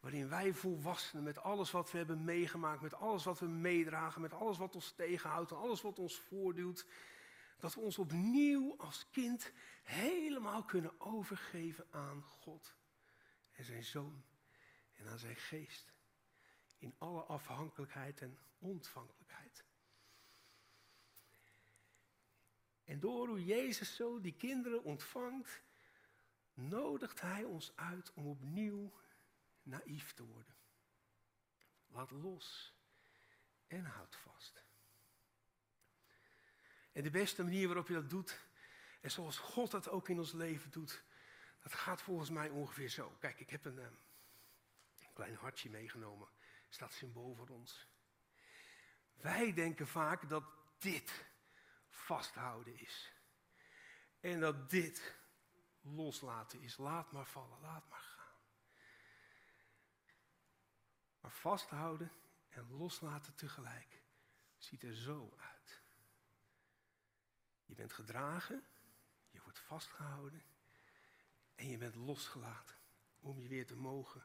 Waarin 0.00 0.28
wij 0.28 0.54
volwassenen 0.54 1.24
met 1.24 1.38
alles 1.38 1.70
wat 1.70 1.90
we 1.90 1.98
hebben 1.98 2.24
meegemaakt, 2.24 2.80
met 2.80 2.94
alles 2.94 3.24
wat 3.24 3.38
we 3.38 3.46
meedragen, 3.46 4.20
met 4.20 4.32
alles 4.32 4.58
wat 4.58 4.74
ons 4.74 4.92
tegenhoudt 4.92 5.50
en 5.50 5.56
alles 5.56 5.82
wat 5.82 5.98
ons 5.98 6.18
voorduwt, 6.18 6.86
dat 7.58 7.74
we 7.74 7.80
ons 7.80 7.98
opnieuw 7.98 8.74
als 8.78 9.06
kind 9.10 9.52
helemaal 9.82 10.64
kunnen 10.64 11.00
overgeven 11.00 11.86
aan 11.90 12.22
God 12.22 12.74
en 13.52 13.64
zijn 13.64 13.84
Zoon 13.84 14.24
en 14.92 15.06
aan 15.06 15.18
zijn 15.18 15.36
geest. 15.36 15.92
In 16.78 16.94
alle 16.98 17.22
afhankelijkheid 17.22 18.20
en 18.20 18.38
ontvankelijkheid. 18.58 19.64
En 22.84 23.00
door 23.00 23.28
hoe 23.28 23.44
Jezus 23.44 23.96
zo 23.96 24.20
die 24.20 24.34
kinderen 24.36 24.84
ontvangt, 24.84 25.62
nodigt 26.54 27.20
Hij 27.20 27.44
ons 27.44 27.72
uit 27.76 28.12
om 28.12 28.26
opnieuw 28.26 28.92
naïef 29.62 30.12
te 30.12 30.24
worden. 30.24 30.54
Laat 31.86 32.10
los 32.10 32.74
en 33.66 33.84
houd 33.84 34.16
vast. 34.16 34.64
En 36.92 37.02
de 37.02 37.10
beste 37.10 37.42
manier 37.42 37.66
waarop 37.66 37.88
je 37.88 37.94
dat 37.94 38.10
doet, 38.10 38.40
en 39.00 39.10
zoals 39.10 39.38
God 39.38 39.70
dat 39.70 39.88
ook 39.88 40.08
in 40.08 40.18
ons 40.18 40.32
leven 40.32 40.70
doet, 40.70 41.02
dat 41.62 41.74
gaat 41.74 42.02
volgens 42.02 42.30
mij 42.30 42.48
ongeveer 42.48 42.88
zo. 42.88 43.16
Kijk, 43.20 43.40
ik 43.40 43.50
heb 43.50 43.64
een, 43.64 43.78
eh, 43.78 43.84
een 45.00 45.12
klein 45.12 45.34
hartje 45.34 45.70
meegenomen. 45.70 46.28
Staat 46.68 46.92
symbool 46.92 47.34
voor 47.34 47.48
ons. 47.48 47.86
Wij 49.14 49.52
denken 49.52 49.86
vaak 49.88 50.28
dat 50.28 50.44
dit 50.78 51.24
vasthouden 51.88 52.78
is. 52.78 53.12
En 54.20 54.40
dat 54.40 54.70
dit 54.70 55.14
loslaten 55.82 56.60
is. 56.60 56.76
Laat 56.76 57.12
maar 57.12 57.26
vallen, 57.26 57.60
laat 57.60 57.88
maar 57.88 58.00
gaan. 58.00 58.36
Maar 61.20 61.30
vasthouden 61.30 62.12
en 62.48 62.70
loslaten 62.70 63.34
tegelijk 63.34 64.02
ziet 64.58 64.82
er 64.82 64.94
zo 64.94 65.34
uit. 65.36 65.82
Je 67.64 67.74
bent 67.74 67.92
gedragen, 67.92 68.64
je 69.30 69.40
wordt 69.42 69.58
vastgehouden 69.58 70.42
en 71.54 71.68
je 71.68 71.78
bent 71.78 71.94
losgelaten 71.94 72.76
om 73.20 73.40
je 73.40 73.48
weer 73.48 73.66
te 73.66 73.76
mogen 73.76 74.22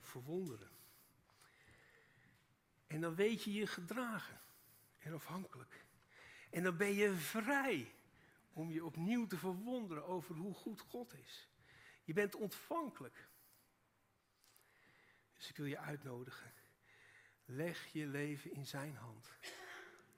verwonderen. 0.00 0.70
En 2.86 3.00
dan 3.00 3.14
weet 3.14 3.44
je 3.44 3.52
je 3.52 3.66
gedragen 3.66 4.40
en 4.98 5.14
afhankelijk. 5.14 5.84
En 6.50 6.62
dan 6.62 6.76
ben 6.76 6.94
je 6.94 7.14
vrij 7.14 7.94
om 8.58 8.70
je 8.70 8.84
opnieuw 8.84 9.26
te 9.26 9.38
verwonderen 9.38 10.04
over 10.04 10.34
hoe 10.34 10.54
goed 10.54 10.80
God 10.80 11.14
is. 11.14 11.48
Je 12.04 12.12
bent 12.12 12.34
ontvankelijk. 12.34 13.28
Dus 15.36 15.48
ik 15.48 15.56
wil 15.56 15.66
je 15.66 15.78
uitnodigen. 15.78 16.52
Leg 17.44 17.86
je 17.92 18.06
leven 18.06 18.52
in 18.52 18.66
zijn 18.66 18.96
hand. 18.96 19.30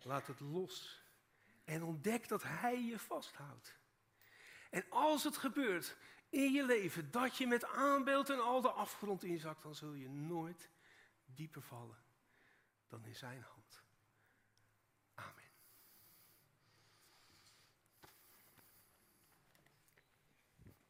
Laat 0.03 0.26
het 0.26 0.40
los. 0.40 1.03
En 1.64 1.83
ontdek 1.83 2.29
dat 2.29 2.42
hij 2.42 2.83
je 2.83 2.98
vasthoudt. 2.98 3.79
En 4.70 4.85
als 4.88 5.24
het 5.24 5.37
gebeurt 5.37 5.96
in 6.29 6.53
je 6.53 6.64
leven 6.64 7.11
dat 7.11 7.37
je 7.37 7.46
met 7.46 7.64
aanbeeld 7.64 8.31
en 8.31 8.40
al 8.40 8.61
de 8.61 8.70
afgrond 8.70 9.24
inzakt, 9.24 9.62
dan 9.62 9.74
zul 9.74 9.92
je 9.92 10.09
nooit 10.09 10.70
dieper 11.24 11.62
vallen 11.62 12.03
dan 12.88 13.05
in 13.05 13.16
zijn 13.16 13.42
hand. 13.42 13.60